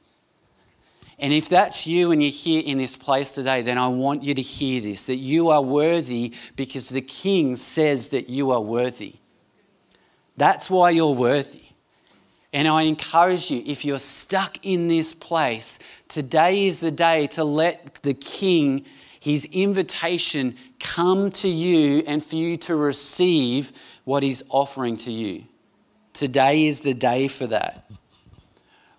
And 1.18 1.33
if 1.33 1.48
that's 1.48 1.87
you 1.87 2.12
and 2.12 2.22
you're 2.22 2.31
here 2.31 2.62
in 2.64 2.76
this 2.76 2.94
place 2.94 3.33
today, 3.33 3.62
then 3.62 3.79
I 3.79 3.88
want 3.88 4.22
you 4.22 4.35
to 4.35 4.42
hear 4.42 4.81
this 4.83 5.07
that 5.07 5.16
you 5.16 5.48
are 5.48 5.62
worthy 5.62 6.35
because 6.57 6.90
the 6.90 7.00
king 7.00 7.57
says 7.57 8.09
that 8.09 8.29
you 8.29 8.50
are 8.50 8.61
worthy. 8.61 9.14
That's 10.37 10.68
why 10.68 10.90
you're 10.90 11.14
worthy. 11.14 11.62
And 12.52 12.68
I 12.68 12.83
encourage 12.83 13.50
you, 13.50 13.62
if 13.66 13.85
you're 13.85 13.98
stuck 13.98 14.64
in 14.64 14.88
this 14.88 15.12
place, 15.14 15.79
today 16.09 16.66
is 16.66 16.81
the 16.81 16.90
day 16.90 17.26
to 17.29 17.44
let 17.44 17.96
the 18.02 18.14
king 18.14 18.85
his 19.26 19.44
invitation 19.46 20.57
come 20.79 21.33
to 21.33 21.48
you 21.48 22.05
and 22.07 22.22
for 22.22 22.37
you 22.37 22.57
to 22.59 22.76
receive 22.76 23.72
what 24.05 24.22
he's 24.22 24.44
offering 24.50 24.96
to 24.98 25.11
you. 25.11 25.42
Today 26.12 26.66
is 26.66 26.81
the 26.81 26.94
day 26.94 27.26
for 27.26 27.48
that. 27.48 27.90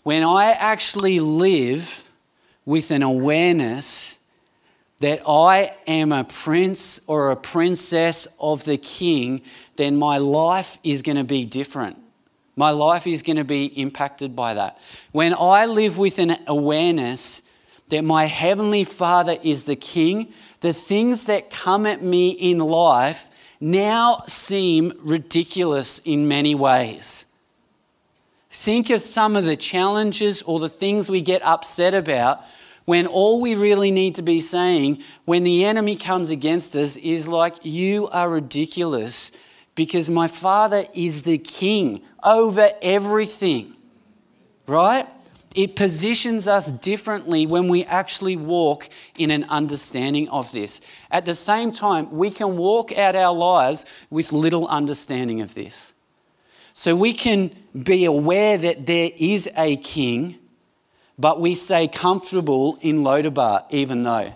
When 0.03 0.23
I 0.23 0.51
actually 0.51 1.21
live 1.21 2.06
with 2.67 2.91
an 2.91 3.01
awareness 3.01 4.19
that 4.99 5.21
I 5.25 5.73
am 5.87 6.11
a 6.11 6.25
prince 6.25 6.99
or 7.07 7.31
a 7.31 7.35
princess 7.37 8.27
of 8.41 8.65
the 8.65 8.77
king, 8.77 9.41
then 9.77 9.95
my 9.95 10.17
life 10.17 10.77
is 10.83 11.01
going 11.01 11.15
to 11.15 11.23
be 11.23 11.45
different. 11.45 11.97
My 12.57 12.71
life 12.71 13.07
is 13.07 13.21
going 13.21 13.37
to 13.37 13.45
be 13.45 13.67
impacted 13.67 14.35
by 14.35 14.55
that. 14.55 14.79
When 15.13 15.33
I 15.33 15.65
live 15.65 15.97
with 15.97 16.19
an 16.19 16.35
awareness 16.45 17.49
that 17.87 18.03
my 18.03 18.25
Heavenly 18.25 18.83
Father 18.83 19.37
is 19.41 19.63
the 19.63 19.77
King, 19.77 20.33
the 20.59 20.73
things 20.73 21.25
that 21.27 21.49
come 21.49 21.85
at 21.85 22.01
me 22.01 22.31
in 22.31 22.59
life 22.59 23.33
now 23.61 24.23
seem 24.27 24.91
ridiculous 24.99 25.99
in 25.99 26.27
many 26.27 26.53
ways. 26.53 27.33
Think 28.49 28.89
of 28.89 28.99
some 29.01 29.37
of 29.37 29.45
the 29.45 29.55
challenges 29.55 30.41
or 30.41 30.59
the 30.59 30.67
things 30.67 31.09
we 31.09 31.21
get 31.21 31.41
upset 31.43 31.93
about 31.93 32.41
when 32.87 33.05
all 33.05 33.41
we 33.41 33.53
really 33.53 33.91
need 33.91 34.15
to 34.15 34.21
be 34.21 34.39
saying 34.39 35.03
when 35.25 35.43
the 35.43 35.65
enemy 35.65 35.97
comes 35.97 36.29
against 36.29 36.73
us 36.73 36.95
is 36.95 37.27
like, 37.27 37.53
You 37.63 38.07
are 38.07 38.29
ridiculous 38.29 39.33
because 39.75 40.09
my 40.09 40.29
Father 40.29 40.85
is 40.93 41.23
the 41.23 41.37
King 41.37 42.01
over 42.23 42.69
everything. 42.81 43.75
Right? 44.65 45.05
it 45.57 45.75
positions 45.75 46.47
us 46.47 46.69
differently 46.71 47.47
when 47.47 47.67
we 47.67 47.83
actually 47.85 48.37
walk 48.37 48.87
in 49.17 49.31
an 49.31 49.43
understanding 49.45 50.29
of 50.29 50.51
this. 50.51 50.81
At 51.09 51.25
the 51.25 51.33
same 51.33 51.71
time, 51.71 52.11
we 52.11 52.29
can 52.29 52.57
walk 52.57 52.95
out 52.95 53.15
our 53.15 53.33
lives 53.33 53.83
with 54.11 54.31
little 54.31 54.67
understanding 54.67 55.41
of 55.41 55.55
this. 55.55 55.95
So 56.73 56.95
we 56.95 57.11
can 57.11 57.55
be 57.73 58.05
aware 58.05 58.55
that 58.55 58.85
there 58.85 59.09
is 59.17 59.49
a 59.57 59.77
king, 59.77 60.37
but 61.17 61.39
we 61.39 61.55
stay 61.55 61.87
comfortable 61.87 62.77
in 62.81 62.97
Lodabar, 62.97 63.65
even 63.69 64.03
though 64.03 64.33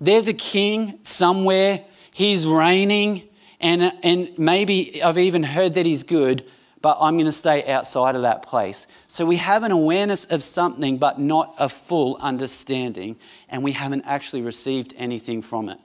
there's 0.00 0.28
a 0.28 0.34
king 0.34 0.98
somewhere, 1.02 1.84
he's 2.12 2.46
reigning, 2.46 3.22
and, 3.60 3.92
and 4.02 4.38
maybe 4.38 5.02
I've 5.02 5.18
even 5.18 5.42
heard 5.42 5.74
that 5.74 5.86
he's 5.86 6.02
good, 6.02 6.44
but 6.82 6.98
I'm 7.00 7.14
going 7.14 7.26
to 7.26 7.32
stay 7.32 7.66
outside 7.66 8.14
of 8.14 8.22
that 8.22 8.42
place. 8.42 8.86
So 9.08 9.24
we 9.24 9.36
have 9.36 9.62
an 9.62 9.72
awareness 9.72 10.24
of 10.26 10.42
something, 10.42 10.98
but 10.98 11.18
not 11.18 11.54
a 11.58 11.68
full 11.68 12.16
understanding, 12.20 13.16
and 13.48 13.62
we 13.62 13.72
haven't 13.72 14.04
actually 14.04 14.42
received 14.42 14.92
anything 14.96 15.40
from 15.42 15.68
it. 15.68 15.78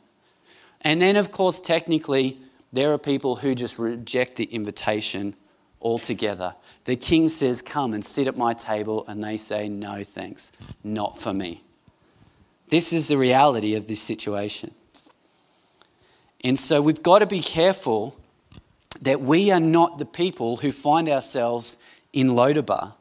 And 0.81 1.01
then, 1.01 1.15
of 1.15 1.31
course, 1.31 1.59
technically, 1.59 2.39
there 2.73 2.91
are 2.91 2.97
people 2.97 3.37
who 3.37 3.55
just 3.55 3.79
reject 3.79 4.35
the 4.35 4.45
invitation 4.45 5.35
altogether. 5.79 6.55
The 6.85 6.95
king 6.95 7.29
says, 7.29 7.61
Come 7.61 7.93
and 7.93 8.03
sit 8.03 8.27
at 8.27 8.37
my 8.37 8.53
table, 8.53 9.05
and 9.07 9.23
they 9.23 9.37
say, 9.37 9.69
No, 9.69 10.03
thanks, 10.03 10.51
not 10.83 11.17
for 11.17 11.33
me. 11.33 11.63
This 12.69 12.93
is 12.93 13.09
the 13.09 13.17
reality 13.17 13.75
of 13.75 13.87
this 13.87 14.01
situation. 14.01 14.71
And 16.43 16.57
so 16.57 16.81
we've 16.81 17.03
got 17.03 17.19
to 17.19 17.25
be 17.25 17.41
careful 17.41 18.17
that 19.01 19.21
we 19.21 19.51
are 19.51 19.59
not 19.59 19.97
the 19.97 20.05
people 20.05 20.57
who 20.57 20.71
find 20.71 21.07
ourselves 21.07 21.77
in 22.13 22.29
Lodabar, 22.29 22.93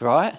right? 0.00 0.34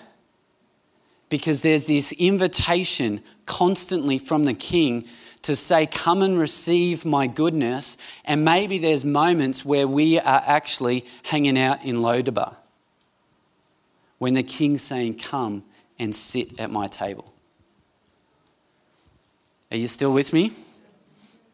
Because 1.30 1.62
there's 1.62 1.88
this 1.88 2.12
invitation 2.14 3.22
constantly 3.46 4.18
from 4.18 4.46
the 4.46 4.54
king 4.54 5.06
to 5.44 5.56
say, 5.56 5.86
Come 5.86 6.22
and 6.22 6.38
receive 6.38 7.06
my 7.06 7.28
goodness. 7.28 7.98
And 8.26 8.44
maybe 8.44 8.78
there's 8.80 9.06
moments 9.06 9.64
where 9.64 9.88
we 9.88 10.20
are 10.20 10.44
actually 10.46 11.06
hanging 11.24 11.58
out 11.58 11.84
in 11.86 11.98
Lodabar 11.98 12.56
when 14.18 14.34
the 14.34 14.44
king's 14.44 14.82
saying, 14.82 15.20
Come 15.20 15.64
and 16.00 16.16
sit 16.16 16.60
at 16.60 16.72
my 16.72 16.88
table. 16.88 17.34
Are 19.72 19.78
you 19.78 19.88
still 19.88 20.14
with 20.14 20.34
me? 20.34 20.52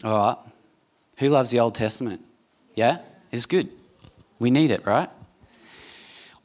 All 0.04 0.28
right. 0.28 0.38
Who 1.20 1.30
loves 1.30 1.52
the 1.52 1.60
Old 1.60 1.76
Testament? 1.76 2.22
Yeah? 2.76 3.00
It's 3.32 3.46
good. 3.46 3.70
We 4.40 4.52
need 4.52 4.72
it, 4.72 4.86
right? 4.86 5.10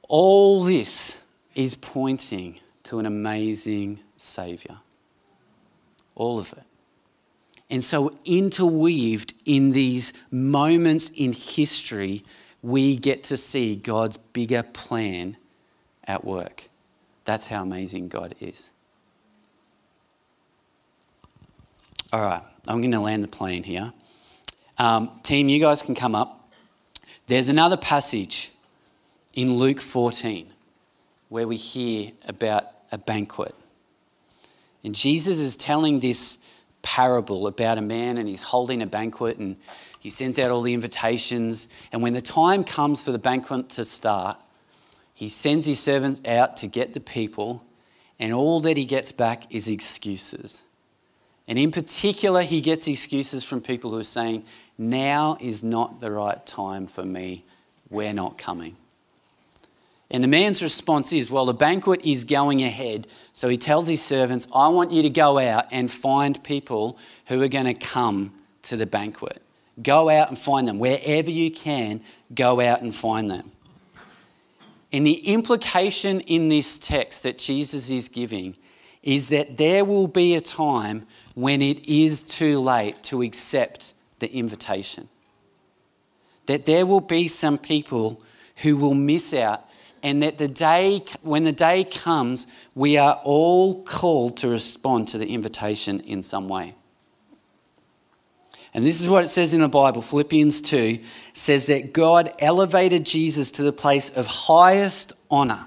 All 0.09 0.62
this 0.62 1.24
is 1.54 1.74
pointing 1.74 2.61
to 2.85 2.98
an 2.98 3.07
amazing 3.07 4.00
Savior. 4.16 4.78
All 6.14 6.38
of 6.38 6.52
it. 6.52 6.62
And 7.70 7.83
so, 7.83 8.16
interweaved 8.24 9.33
in 9.46 9.70
these 9.70 10.12
moments 10.31 11.09
in 11.11 11.33
history, 11.33 12.22
we 12.62 12.96
get 12.96 13.24
to 13.24 13.37
see 13.37 13.77
God's 13.77 14.16
bigger 14.16 14.62
plan 14.62 15.37
at 16.05 16.24
work. 16.24 16.68
That's 17.24 17.46
how 17.46 17.62
amazing 17.62 18.09
God 18.09 18.35
is. 18.40 18.70
All 22.12 22.20
right, 22.20 22.42
I'm 22.68 22.81
going 22.81 22.92
to 22.92 23.00
land 23.00 23.24
the 23.24 23.29
plane 23.29 23.64
here. 23.64 23.92
Um, 24.79 25.11
team, 25.22 25.48
you 25.48 25.61
guys 25.61 25.83
can 25.83 25.94
come 25.94 26.14
up. 26.14 26.48
There's 27.27 27.48
another 27.48 27.77
passage 27.77 28.53
in 29.35 29.55
Luke 29.55 29.81
14 29.81 30.46
where 31.29 31.48
we 31.48 31.57
hear 31.57 32.12
about 32.29 32.64
a 32.92 32.98
banquet. 32.98 33.55
And 34.85 34.94
Jesus 34.94 35.38
is 35.38 35.57
telling 35.57 36.00
this 36.00 36.43
parable 36.85 37.49
about 37.49 37.79
a 37.79 37.81
man 37.81 38.18
and 38.18 38.29
he's 38.29 38.44
holding 38.44 38.81
a 38.83 38.87
banquet 38.87 39.38
and 39.38 39.57
he 39.99 40.11
sends 40.11 40.38
out 40.38 40.53
all 40.53 40.62
the 40.62 40.75
invitations. 40.75 41.66
And 41.90 42.03
when 42.03 42.12
the 42.12 42.20
time 42.20 42.62
comes 42.62 43.03
for 43.03 43.11
the 43.11 43.18
banquet 43.18 43.70
to 43.70 43.85
start, 43.85 44.38
he 45.14 45.29
sends 45.29 45.64
his 45.64 45.81
servant 45.81 46.29
out 46.29 46.59
to 46.59 46.66
get 46.66 46.92
the 46.92 47.01
people, 47.01 47.64
and 48.18 48.33
all 48.33 48.61
that 48.61 48.77
he 48.77 48.85
gets 48.85 49.12
back 49.12 49.53
is 49.55 49.68
excuses. 49.68 50.64
And 51.49 51.59
in 51.59 51.70
particular, 51.70 52.42
he 52.42 52.61
gets 52.61 52.88
excuses 52.88 53.44
from 53.44 53.61
people 53.61 53.92
who 53.92 53.99
are 53.99 54.05
saying, 54.05 54.44
now 54.77 55.38
is 55.40 55.62
not 55.62 56.01
the 56.01 56.11
right 56.11 56.44
time 56.44 56.87
for 56.87 57.05
me. 57.05 57.44
We're 57.90 58.12
not 58.12 58.38
coming. 58.38 58.77
And 60.14 60.22
the 60.22 60.29
man's 60.29 60.62
response 60.62 61.12
is, 61.12 61.29
Well, 61.29 61.44
the 61.44 61.53
banquet 61.53 62.07
is 62.07 62.22
going 62.22 62.62
ahead. 62.62 63.09
So 63.33 63.48
he 63.48 63.57
tells 63.57 63.88
his 63.88 64.00
servants, 64.00 64.46
I 64.55 64.68
want 64.68 64.92
you 64.92 65.03
to 65.03 65.11
go 65.11 65.38
out 65.38 65.66
and 65.72 65.90
find 65.90 66.40
people 66.44 66.96
who 67.27 67.42
are 67.42 67.48
going 67.48 67.64
to 67.64 67.74
come 67.74 68.33
to 68.62 68.77
the 68.77 68.87
banquet. 68.87 69.42
Go 69.83 70.09
out 70.09 70.29
and 70.29 70.38
find 70.38 70.68
them. 70.68 70.79
Wherever 70.79 71.33
you 71.33 71.50
can, 71.50 72.00
go 72.33 72.61
out 72.61 72.81
and 72.81 72.94
find 72.94 73.29
them. 73.29 73.50
And 74.92 75.05
the 75.05 75.14
implication 75.14 76.20
in 76.20 76.48
this 76.48 76.79
text 76.79 77.24
that 77.24 77.37
Jesus 77.37 77.90
is 77.90 78.09
giving 78.09 78.57
is 79.03 79.31
that 79.31 79.57
there 79.57 79.85
will 79.85 80.07
be 80.07 80.37
a 80.37 80.40
time 80.40 81.09
when 81.35 81.61
it 81.61 81.88
is 81.88 82.22
too 82.22 82.61
late 82.61 83.03
to 83.03 83.20
accept 83.22 83.94
the 84.20 84.33
invitation. 84.33 85.09
That 86.46 86.66
there 86.66 86.87
will 86.87 87.00
be 87.00 87.27
some 87.27 87.59
people 87.59 88.22
who 88.59 88.77
will 88.77 88.94
miss 88.94 89.35
out, 89.35 89.68
and 90.04 90.22
that 90.22 90.36
the 90.36 90.46
day, 90.46 91.02
when 91.22 91.44
the 91.44 91.52
day 91.52 91.82
comes, 91.82 92.46
we 92.74 92.98
are 92.98 93.18
all 93.24 93.82
called 93.82 94.36
to 94.36 94.48
respond 94.48 95.08
to 95.08 95.18
the 95.18 95.32
invitation 95.32 95.98
in 96.00 96.22
some 96.22 96.46
way. 96.46 96.74
And 98.74 98.84
this 98.84 99.00
is 99.00 99.08
what 99.08 99.24
it 99.24 99.28
says 99.28 99.54
in 99.54 99.62
the 99.62 99.68
Bible. 99.68 100.02
Philippians 100.02 100.60
2 100.60 100.98
says 101.32 101.68
that 101.68 101.94
God 101.94 102.34
elevated 102.38 103.06
Jesus 103.06 103.50
to 103.52 103.62
the 103.62 103.72
place 103.72 104.14
of 104.14 104.26
highest 104.26 105.14
honor. 105.30 105.66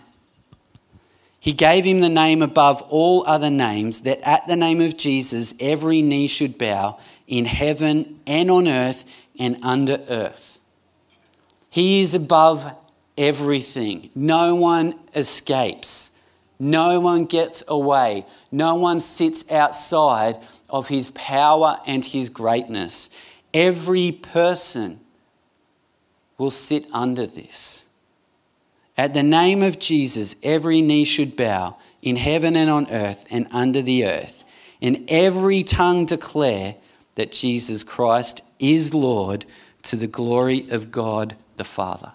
He 1.39 1.53
gave 1.53 1.83
him 1.83 2.01
the 2.01 2.09
name 2.09 2.41
above 2.43 2.83
all 2.83 3.23
other 3.25 3.49
names, 3.49 4.01
that 4.01 4.19
at 4.21 4.45
the 4.47 4.55
name 4.55 4.81
of 4.81 4.97
Jesus 4.97 5.55
every 5.59 6.03
knee 6.03 6.27
should 6.27 6.59
bow 6.59 6.99
in 7.25 7.45
heaven 7.45 8.19
and 8.27 8.51
on 8.51 8.67
earth 8.67 9.03
and 9.39 9.57
under 9.63 9.99
earth. 10.09 10.59
He 11.71 12.01
is 12.01 12.13
above 12.13 12.71
everything. 13.17 14.09
No 14.15 14.55
one 14.55 14.99
escapes. 15.15 16.21
No 16.59 16.99
one 16.99 17.25
gets 17.25 17.63
away. 17.67 18.25
No 18.51 18.75
one 18.75 18.99
sits 18.99 19.51
outside 19.51 20.37
of 20.69 20.87
his 20.87 21.11
power 21.11 21.79
and 21.85 22.03
his 22.03 22.29
greatness. 22.29 23.09
Every 23.53 24.11
person 24.11 24.99
will 26.37 26.51
sit 26.51 26.85
under 26.93 27.25
this. 27.25 27.91
At 28.97 29.13
the 29.13 29.23
name 29.23 29.61
of 29.61 29.79
Jesus, 29.79 30.35
every 30.43 30.81
knee 30.81 31.05
should 31.05 31.35
bow 31.35 31.77
in 32.01 32.15
heaven 32.15 32.55
and 32.55 32.69
on 32.69 32.89
earth 32.91 33.27
and 33.29 33.47
under 33.51 33.81
the 33.81 34.05
earth, 34.05 34.43
and 34.81 35.05
every 35.07 35.63
tongue 35.63 36.05
declare 36.05 36.75
that 37.15 37.31
Jesus 37.31 37.83
Christ 37.83 38.41
is 38.59 38.93
Lord 38.93 39.45
to 39.83 39.95
the 39.95 40.07
glory 40.07 40.67
of 40.69 40.91
God 40.91 41.35
the 41.55 41.63
Father. 41.63 42.13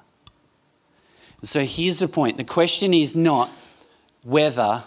So 1.42 1.64
here's 1.64 1.98
the 1.98 2.09
point 2.09 2.37
the 2.37 2.44
question 2.44 2.94
is 2.94 3.16
not 3.16 3.50
whether 4.22 4.85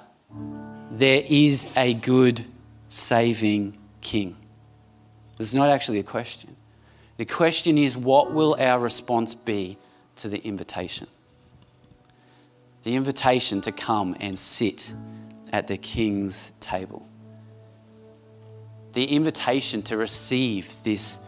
there 0.91 1.23
is 1.27 1.73
a 1.75 1.93
good 1.93 2.43
saving 2.87 3.77
king. 3.99 4.37
It's 5.37 5.53
not 5.53 5.69
actually 5.69 5.99
a 5.99 6.03
question. 6.03 6.55
The 7.17 7.25
question 7.25 7.77
is 7.77 7.97
what 7.97 8.31
will 8.31 8.55
our 8.57 8.79
response 8.79 9.35
be 9.35 9.77
to 10.17 10.29
the 10.29 10.37
invitation? 10.45 11.07
The 12.83 12.95
invitation 12.95 13.61
to 13.61 13.71
come 13.73 14.15
and 14.19 14.39
sit 14.39 14.93
at 15.51 15.67
the 15.67 15.77
king's 15.77 16.51
table. 16.61 17.05
The 18.93 19.05
invitation 19.05 19.81
to 19.83 19.97
receive 19.97 20.71
this 20.83 21.25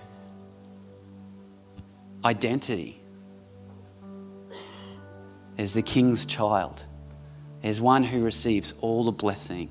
identity 2.23 3.01
as 5.57 5.73
the 5.73 5.81
king's 5.81 6.25
child, 6.25 6.83
as 7.63 7.81
one 7.81 8.03
who 8.03 8.23
receives 8.23 8.73
all 8.81 9.03
the 9.03 9.11
blessing 9.11 9.69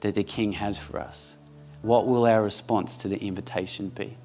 that 0.00 0.14
the 0.14 0.24
King 0.24 0.52
has 0.52 0.78
for 0.78 0.98
us? 0.98 1.36
What 1.80 2.06
will 2.06 2.26
our 2.26 2.42
response 2.42 2.96
to 2.98 3.08
the 3.08 3.20
invitation 3.20 3.88
be? 3.88 4.16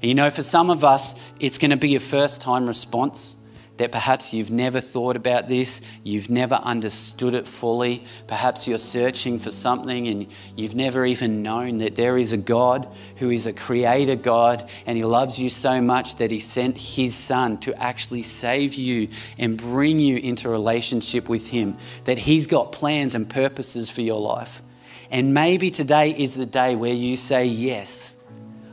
And 0.00 0.08
you 0.08 0.14
know, 0.14 0.30
for 0.30 0.42
some 0.42 0.70
of 0.70 0.82
us, 0.82 1.20
it's 1.38 1.58
going 1.58 1.70
to 1.70 1.76
be 1.76 1.94
a 1.94 2.00
first 2.00 2.42
time 2.42 2.66
response 2.66 3.36
that 3.82 3.90
perhaps 3.90 4.32
you've 4.32 4.52
never 4.52 4.80
thought 4.80 5.16
about 5.16 5.48
this, 5.48 5.84
you've 6.04 6.30
never 6.30 6.54
understood 6.54 7.34
it 7.34 7.48
fully. 7.48 8.04
Perhaps 8.28 8.68
you're 8.68 8.78
searching 8.78 9.40
for 9.40 9.50
something 9.50 10.06
and 10.06 10.32
you've 10.54 10.76
never 10.76 11.04
even 11.04 11.42
known 11.42 11.78
that 11.78 11.96
there 11.96 12.16
is 12.16 12.32
a 12.32 12.36
God 12.36 12.86
who 13.16 13.30
is 13.30 13.44
a 13.44 13.52
creator 13.52 14.14
God 14.14 14.70
and 14.86 14.96
He 14.96 15.02
loves 15.02 15.36
you 15.36 15.48
so 15.48 15.80
much 15.80 16.14
that 16.18 16.30
He 16.30 16.38
sent 16.38 16.78
His 16.78 17.16
Son 17.16 17.58
to 17.58 17.74
actually 17.82 18.22
save 18.22 18.74
you 18.74 19.08
and 19.36 19.58
bring 19.58 19.98
you 19.98 20.16
into 20.16 20.48
relationship 20.48 21.28
with 21.28 21.50
Him, 21.50 21.76
that 22.04 22.18
He's 22.18 22.46
got 22.46 22.70
plans 22.70 23.16
and 23.16 23.28
purposes 23.28 23.90
for 23.90 24.02
your 24.02 24.20
life. 24.20 24.62
And 25.10 25.34
maybe 25.34 25.70
today 25.70 26.12
is 26.12 26.36
the 26.36 26.46
day 26.46 26.76
where 26.76 26.94
you 26.94 27.16
say 27.16 27.46
yes. 27.46 28.24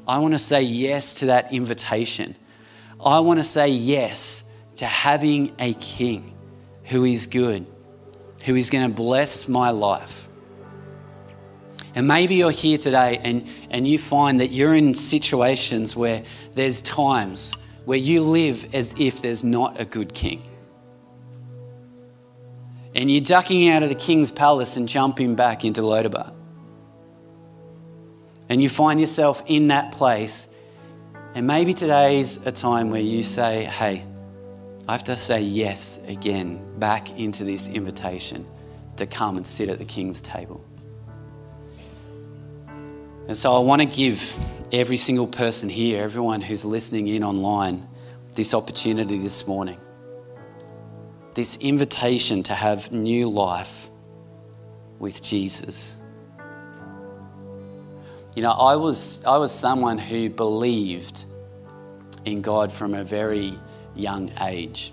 I 0.07 0.19
want 0.19 0.35
to 0.35 0.39
say 0.39 0.61
yes 0.61 1.15
to 1.15 1.25
that 1.25 1.51
invitation. 1.51 2.35
I 3.03 3.21
want 3.21 3.39
to 3.39 3.43
say 3.43 3.69
yes 3.69 4.45
to 4.79 4.85
having 4.85 5.53
a 5.59 5.73
king 5.73 6.33
who 6.85 7.03
is 7.03 7.25
good, 7.25 7.67
who 8.45 8.55
is 8.55 8.69
going 8.69 8.89
to 8.89 8.95
bless 8.95 9.49
my 9.49 9.71
life. 9.71 10.25
And 11.95 12.07
maybe 12.07 12.35
you're 12.35 12.49
here 12.51 12.77
today 12.77 13.19
and, 13.21 13.45
and 13.69 13.85
you 13.85 13.99
find 13.99 14.39
that 14.39 14.51
you're 14.51 14.73
in 14.73 14.93
situations 14.93 15.97
where 15.97 16.23
there's 16.53 16.79
times 16.81 17.55
where 17.83 17.97
you 17.97 18.21
live 18.21 18.73
as 18.73 18.95
if 18.97 19.21
there's 19.21 19.43
not 19.43 19.81
a 19.81 19.83
good 19.83 20.13
king. 20.13 20.41
And 22.95 23.11
you're 23.11 23.21
ducking 23.21 23.67
out 23.67 23.83
of 23.83 23.89
the 23.89 23.95
king's 23.95 24.31
palace 24.31 24.77
and 24.77 24.87
jumping 24.87 25.35
back 25.35 25.65
into 25.65 25.81
Lodabar. 25.81 26.33
And 28.47 28.63
you 28.63 28.69
find 28.69 28.97
yourself 28.99 29.43
in 29.45 29.67
that 29.67 29.91
place. 29.91 30.47
And 31.35 31.45
maybe 31.45 31.73
today's 31.73 32.37
a 32.47 32.51
time 32.53 32.89
where 32.91 33.01
you 33.01 33.23
say, 33.23 33.65
hey, 33.65 34.05
I 34.89 34.93
have 34.93 35.03
to 35.03 35.15
say 35.15 35.41
yes 35.41 36.03
again 36.07 36.65
back 36.79 37.19
into 37.19 37.43
this 37.43 37.67
invitation 37.67 38.43
to 38.95 39.05
come 39.05 39.37
and 39.37 39.45
sit 39.45 39.69
at 39.69 39.77
the 39.77 39.85
King's 39.85 40.19
table. 40.19 40.65
And 43.27 43.37
so 43.37 43.55
I 43.55 43.59
want 43.59 43.83
to 43.83 43.85
give 43.85 44.35
every 44.71 44.97
single 44.97 45.27
person 45.27 45.69
here, 45.69 46.01
everyone 46.01 46.41
who's 46.41 46.65
listening 46.65 47.07
in 47.07 47.23
online, 47.23 47.87
this 48.31 48.55
opportunity 48.55 49.19
this 49.19 49.47
morning. 49.47 49.77
This 51.35 51.57
invitation 51.57 52.41
to 52.41 52.55
have 52.55 52.91
new 52.91 53.29
life 53.29 53.89
with 54.97 55.21
Jesus. 55.21 56.03
You 58.35 58.41
know, 58.41 58.53
I 58.53 58.75
was, 58.75 59.23
I 59.23 59.37
was 59.37 59.51
someone 59.51 59.99
who 59.99 60.31
believed 60.31 61.25
in 62.25 62.41
God 62.41 62.71
from 62.71 62.95
a 62.95 63.03
very 63.03 63.53
young 63.99 64.31
age. 64.41 64.91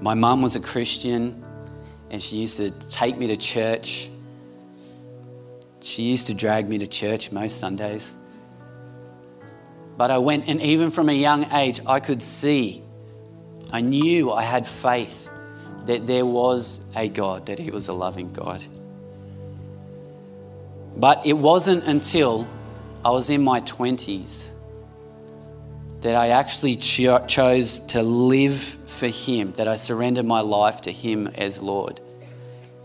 My 0.00 0.14
mum 0.14 0.42
was 0.42 0.56
a 0.56 0.60
Christian 0.60 1.42
and 2.10 2.22
she 2.22 2.36
used 2.36 2.58
to 2.58 2.70
take 2.90 3.16
me 3.16 3.26
to 3.28 3.36
church. 3.36 4.10
She 5.80 6.02
used 6.02 6.26
to 6.26 6.34
drag 6.34 6.68
me 6.68 6.78
to 6.78 6.86
church 6.86 7.32
most 7.32 7.58
Sundays. 7.58 8.12
But 9.96 10.10
I 10.10 10.18
went, 10.18 10.46
and 10.46 10.60
even 10.60 10.90
from 10.90 11.08
a 11.08 11.12
young 11.12 11.50
age, 11.52 11.80
I 11.86 12.00
could 12.00 12.22
see, 12.22 12.82
I 13.72 13.80
knew 13.80 14.30
I 14.30 14.42
had 14.42 14.66
faith 14.66 15.30
that 15.86 16.06
there 16.06 16.26
was 16.26 16.80
a 16.94 17.08
God, 17.08 17.46
that 17.46 17.58
He 17.58 17.70
was 17.70 17.88
a 17.88 17.94
loving 17.94 18.32
God. 18.32 18.62
But 20.96 21.24
it 21.24 21.32
wasn't 21.32 21.84
until 21.84 22.46
I 23.04 23.10
was 23.10 23.30
in 23.30 23.42
my 23.42 23.60
20s 23.62 24.55
that 26.06 26.14
I 26.14 26.28
actually 26.28 26.76
cho- 26.76 27.26
chose 27.26 27.80
to 27.86 28.00
live 28.00 28.54
for 28.54 29.08
Him, 29.08 29.50
that 29.54 29.66
I 29.66 29.74
surrendered 29.74 30.24
my 30.24 30.40
life 30.40 30.82
to 30.82 30.92
Him 30.92 31.26
as 31.26 31.60
Lord. 31.60 32.00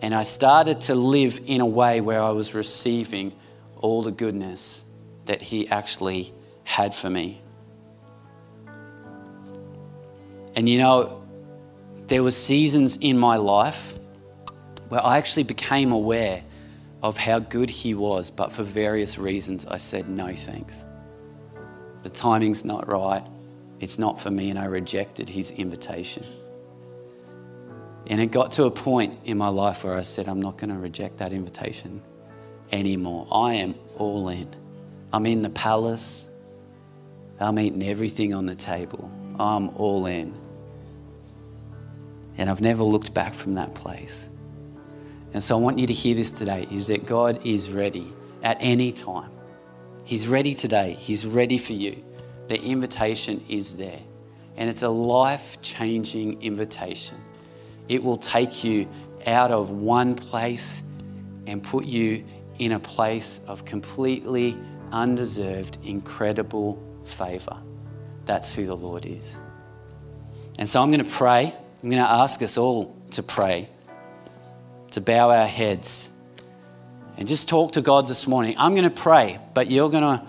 And 0.01 0.15
I 0.15 0.23
started 0.23 0.81
to 0.81 0.95
live 0.95 1.39
in 1.45 1.62
a 1.62 1.65
way 1.67 2.01
where 2.01 2.19
I 2.19 2.31
was 2.31 2.55
receiving 2.55 3.31
all 3.77 4.01
the 4.01 4.12
goodness 4.12 4.86
that 5.25 5.39
He 5.39 5.67
actually 5.67 6.33
had 6.63 6.96
for 6.96 7.12
me. 7.12 7.39
And 10.56 10.67
you 10.67 10.79
know, 10.79 11.23
there 12.08 12.23
were 12.23 12.31
seasons 12.31 12.98
in 12.98 13.19
my 13.19 13.35
life 13.35 14.00
where 14.89 15.06
I 15.06 15.19
actually 15.19 15.43
became 15.43 15.91
aware 15.91 16.41
of 17.04 17.17
how 17.19 17.37
good 17.37 17.69
He 17.69 17.93
was, 17.93 18.31
but 18.31 18.52
for 18.52 18.63
various 18.63 19.19
reasons 19.19 19.67
I 19.67 19.77
said 19.77 20.10
no 20.10 20.33
thanks 20.33 20.85
timing's 22.13 22.65
not 22.65 22.87
right, 22.87 23.25
it's 23.79 23.97
not 23.97 24.19
for 24.19 24.29
me, 24.29 24.49
and 24.49 24.59
I 24.59 24.65
rejected 24.65 25.29
his 25.29 25.51
invitation. 25.51 26.25
And 28.07 28.19
it 28.19 28.27
got 28.27 28.51
to 28.53 28.65
a 28.65 28.71
point 28.71 29.19
in 29.25 29.37
my 29.37 29.47
life 29.47 29.83
where 29.83 29.95
I 29.95 30.01
said, 30.01 30.27
I'm 30.27 30.41
not 30.41 30.57
going 30.57 30.69
to 30.69 30.79
reject 30.79 31.17
that 31.17 31.31
invitation 31.31 32.01
anymore. 32.71 33.27
I 33.31 33.55
am 33.55 33.75
all 33.97 34.29
in. 34.29 34.47
I'm 35.13 35.25
in 35.25 35.41
the 35.41 35.49
palace. 35.49 36.27
I'm 37.39 37.57
eating 37.57 37.83
everything 37.83 38.33
on 38.33 38.45
the 38.45 38.55
table. 38.55 39.09
I'm 39.39 39.69
all 39.77 40.05
in. 40.05 40.33
And 42.37 42.49
I've 42.49 42.62
never 42.62 42.83
looked 42.83 43.13
back 43.13 43.33
from 43.33 43.55
that 43.55 43.73
place. 43.75 44.29
And 45.33 45.41
so 45.41 45.57
I 45.57 45.62
want 45.62 45.79
you 45.79 45.87
to 45.87 45.93
hear 45.93 46.15
this 46.15 46.31
today 46.31 46.67
is 46.71 46.87
that 46.87 47.05
God 47.05 47.45
is 47.45 47.71
ready 47.71 48.12
at 48.43 48.57
any 48.59 48.91
time 48.91 49.31
He's 50.12 50.27
ready 50.27 50.53
today. 50.53 50.97
He's 50.99 51.25
ready 51.25 51.57
for 51.57 51.71
you. 51.71 51.95
The 52.49 52.62
invitation 52.62 53.41
is 53.47 53.77
there. 53.77 54.01
And 54.57 54.69
it's 54.69 54.81
a 54.81 54.89
life 54.89 55.62
changing 55.62 56.41
invitation. 56.41 57.17
It 57.87 58.03
will 58.03 58.17
take 58.17 58.62
you 58.62 58.89
out 59.25 59.51
of 59.51 59.69
one 59.69 60.15
place 60.15 60.83
and 61.47 61.63
put 61.63 61.85
you 61.85 62.25
in 62.59 62.73
a 62.73 62.79
place 62.81 63.39
of 63.47 63.63
completely 63.63 64.57
undeserved, 64.91 65.77
incredible 65.81 66.83
favor. 67.05 67.57
That's 68.25 68.53
who 68.53 68.65
the 68.65 68.75
Lord 68.75 69.05
is. 69.05 69.39
And 70.59 70.67
so 70.67 70.83
I'm 70.83 70.91
going 70.91 71.05
to 71.05 71.09
pray. 71.09 71.55
I'm 71.81 71.89
going 71.89 72.03
to 72.03 72.12
ask 72.12 72.41
us 72.41 72.57
all 72.57 72.93
to 73.12 73.23
pray, 73.23 73.69
to 74.91 74.99
bow 74.99 75.31
our 75.31 75.47
heads, 75.47 76.10
and 77.17 77.27
just 77.27 77.49
talk 77.49 77.73
to 77.73 77.81
God 77.81 78.07
this 78.07 78.27
morning. 78.27 78.55
I'm 78.57 78.73
going 78.73 78.83
to 78.83 78.89
pray, 78.89 79.39
but 79.53 79.69
you're 79.69 79.89
going 79.89 80.03
to, 80.03 80.25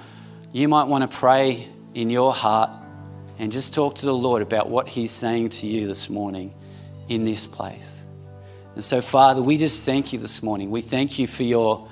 you 0.53 0.69
might 0.69 0.85
want 0.85 1.09
to 1.09 1.17
pray 1.17 1.69
in 1.95 2.11
your 2.11 2.33
heart 2.33 2.71
and 3.39 3.51
just 3.51 3.75
talk 3.75 3.97
to 3.97 4.07
the 4.07 4.15
Lord 4.15 4.43
about 4.43 4.69
what 4.69 4.89
He's 4.89 5.11
saying 5.11 5.51
to 5.51 5.67
you 5.67 5.87
this 5.87 6.11
morning 6.11 6.55
in 7.09 7.25
this 7.25 7.47
place. 7.47 8.07
And 8.75 8.83
so, 8.83 9.01
Father, 9.01 9.43
we 9.43 9.57
just 9.57 9.85
thank 9.85 10.13
you 10.13 10.19
this 10.19 10.43
morning. 10.43 10.71
We 10.71 10.81
thank 10.81 11.19
you 11.19 11.27
for 11.27 11.43
your 11.43 11.89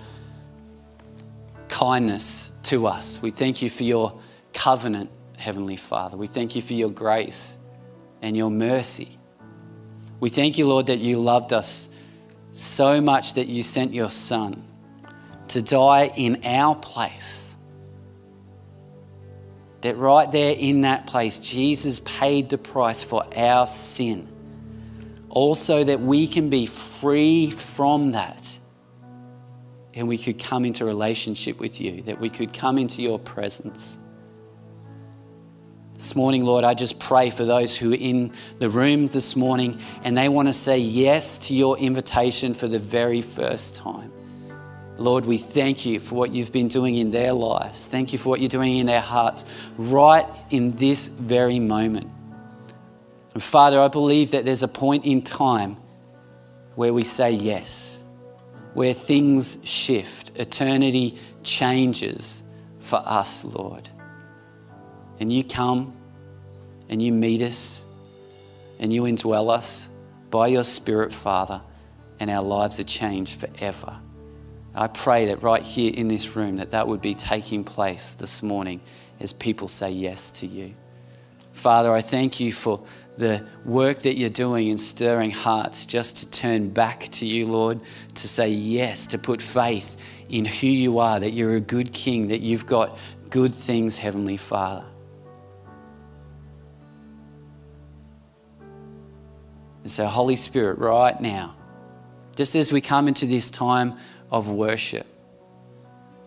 kindness 1.69 2.61
to 2.65 2.87
us. 2.87 3.23
We 3.23 3.31
thank 3.31 3.63
you 3.63 3.71
for 3.71 3.85
your 3.85 4.19
covenant, 4.53 5.11
Heavenly 5.37 5.77
Father. 5.77 6.17
We 6.17 6.27
thank 6.27 6.57
you 6.57 6.63
for 6.63 6.75
your 6.75 6.91
grace 6.91 7.59
and 8.23 8.37
your 8.37 8.51
mercy. 8.51 9.09
We 10.21 10.29
thank 10.29 10.59
you, 10.59 10.67
Lord, 10.67 10.87
that 10.87 10.99
you 10.99 11.19
loved 11.19 11.53
us 11.53 11.99
so 12.53 13.01
much 13.01 13.35
that 13.35 13.47
you 13.47 13.63
sent 13.63 13.93
your 13.93 14.11
Son 14.11 14.63
to 15.51 15.63
die 15.63 16.13
in 16.17 16.45
our 16.45 16.75
place. 16.75 17.57
That 19.83 19.97
right 19.97 20.31
there 20.31 20.55
in 20.59 20.83
that 20.83 21.07
place, 21.07 21.39
Jesus 21.39 22.01
paid 22.01 22.51
the 22.51 22.59
price 22.59 23.03
for 23.03 23.25
our 23.37 23.67
sin. 23.67 24.29
Also, 25.29 25.85
that 25.85 26.01
we 26.01 26.27
can 26.27 26.51
be 26.51 26.67
free 26.67 27.51
from 27.51 28.13
that 28.13 28.59
and 29.95 30.07
we 30.07 30.19
could 30.19 30.39
come 30.39 30.65
into 30.65 30.85
relationship 30.85 31.59
with 31.61 31.81
you, 31.81 32.03
that 32.03 32.21
we 32.21 32.31
could 32.31 32.53
come 32.53 32.79
into 32.79 33.03
your 33.03 33.19
presence. 33.19 33.99
This 35.95 36.17
morning, 36.17 36.45
Lord, 36.45 36.65
I 36.65 36.75
just 36.75 36.99
pray 36.99 37.31
for 37.31 37.45
those 37.45 37.77
who 37.77 37.93
are 37.93 37.97
in 37.97 38.33
the 38.59 38.69
room 38.69 39.09
this 39.09 39.37
morning 39.37 39.81
and 40.03 40.17
they 40.17 40.29
want 40.29 40.49
to 40.49 40.53
say 40.53 40.79
yes 40.79 41.39
to 41.49 41.55
your 41.55 41.77
invitation 41.79 42.55
for 42.55 42.69
the 42.69 42.79
very 42.79 43.21
first 43.21 43.77
time. 43.77 44.11
Lord, 45.01 45.25
we 45.25 45.39
thank 45.39 45.87
you 45.87 45.99
for 45.99 46.15
what 46.15 46.31
you've 46.31 46.53
been 46.53 46.69
doing 46.69 46.95
in 46.95 47.11
their 47.11 47.33
lives. 47.33 47.89
Thank 47.89 48.13
you 48.13 48.19
for 48.19 48.29
what 48.29 48.41
you're 48.41 48.51
doing 48.51 48.77
in 48.77 48.85
their 48.85 49.01
hearts 49.01 49.47
right 49.79 50.27
in 50.51 50.73
this 50.73 51.09
very 51.09 51.59
moment. 51.59 52.07
And 53.33 53.43
Father, 53.43 53.81
I 53.81 53.89
believe 53.89 54.33
that 54.33 54.45
there's 54.45 54.63
a 54.63 54.69
point 54.69 55.07
in 55.07 55.23
time 55.23 55.79
where 56.75 56.93
we 56.93 57.03
say 57.03 57.31
yes, 57.31 58.05
where 58.75 58.93
things 58.93 59.67
shift, 59.67 60.39
eternity 60.39 61.17
changes 61.43 62.51
for 62.81 63.03
us, 63.03 63.43
Lord. 63.43 63.89
And 65.19 65.33
you 65.33 65.45
come 65.45 65.97
and 66.91 67.01
you 67.01 67.11
meet 67.11 67.41
us 67.41 67.91
and 68.79 68.93
you 68.93 69.05
indwell 69.05 69.51
us 69.51 69.97
by 70.29 70.49
your 70.49 70.65
Spirit, 70.65 71.11
Father, 71.11 71.63
and 72.19 72.31
our 72.31 72.43
lives 72.43 72.79
are 72.81 72.85
changed 72.85 73.41
forever. 73.41 73.99
I 74.81 74.87
pray 74.87 75.27
that 75.27 75.43
right 75.43 75.63
here 75.63 75.93
in 75.95 76.09
this 76.09 76.35
room 76.35 76.57
that 76.57 76.71
that 76.71 76.89
would 76.89 77.03
be 77.03 77.15
taking 77.15 77.65
place 77.65 78.15
this 78.15 78.43
morning 78.43 78.81
as 79.21 79.31
people 79.31 79.69
say 79.69 79.91
yes 79.91 80.31
to 80.41 80.47
you. 80.47 80.75
Father, 81.53 81.93
I 81.93 82.01
thank 82.01 82.41
you 82.41 82.51
for 82.51 82.83
the 83.19 83.45
work 83.67 83.99
that 83.99 84.17
you're 84.17 84.31
doing 84.31 84.69
in 84.69 84.79
stirring 84.79 85.33
hearts 85.33 85.85
just 85.85 86.17
to 86.17 86.31
turn 86.31 86.71
back 86.71 87.01
to 87.11 87.27
you, 87.27 87.45
Lord, 87.45 87.79
to 88.15 88.27
say 88.27 88.49
yes, 88.49 89.07
to 89.09 89.19
put 89.19 89.43
faith 89.43 90.25
in 90.31 90.47
who 90.47 90.69
you 90.69 90.99
are, 90.99 91.21
that 91.21 91.33
you're 91.33 91.57
a 91.57 91.61
good 91.61 91.93
king, 91.93 92.29
that 92.29 92.41
you've 92.41 92.65
got 92.65 92.97
good 93.29 93.53
things, 93.53 93.99
Heavenly 93.99 94.39
Father. 94.39 94.87
And 99.83 99.91
so, 99.91 100.07
Holy 100.07 100.37
Spirit, 100.37 100.79
right 100.79 101.21
now, 101.21 101.55
just 102.35 102.55
as 102.55 102.73
we 102.73 102.81
come 102.81 103.09
into 103.09 103.27
this 103.27 103.51
time 103.51 103.99
of 104.31 104.51
worship, 104.51 105.07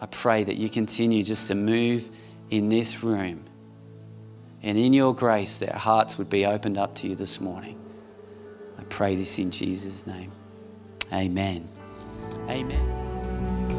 I 0.02 0.06
pray 0.08 0.44
that 0.44 0.56
you 0.56 0.70
continue 0.70 1.24
just 1.24 1.48
to 1.48 1.56
move 1.56 2.12
in 2.50 2.70
this 2.70 3.04
room. 3.04 3.46
And 4.62 4.78
in 4.78 4.94
your 4.94 5.14
grace, 5.14 5.58
that 5.58 5.74
hearts 5.74 6.18
would 6.18 6.30
be 6.30 6.46
opened 6.46 6.78
up 6.78 6.96
to 6.96 7.08
you 7.08 7.16
this 7.16 7.42
morning. 7.42 7.80
I 8.78 8.84
pray 8.84 9.16
this 9.16 9.40
in 9.40 9.52
Jesus' 9.52 10.08
name. 10.08 10.32
Amen. 11.12 11.68
Amen. 12.50 13.73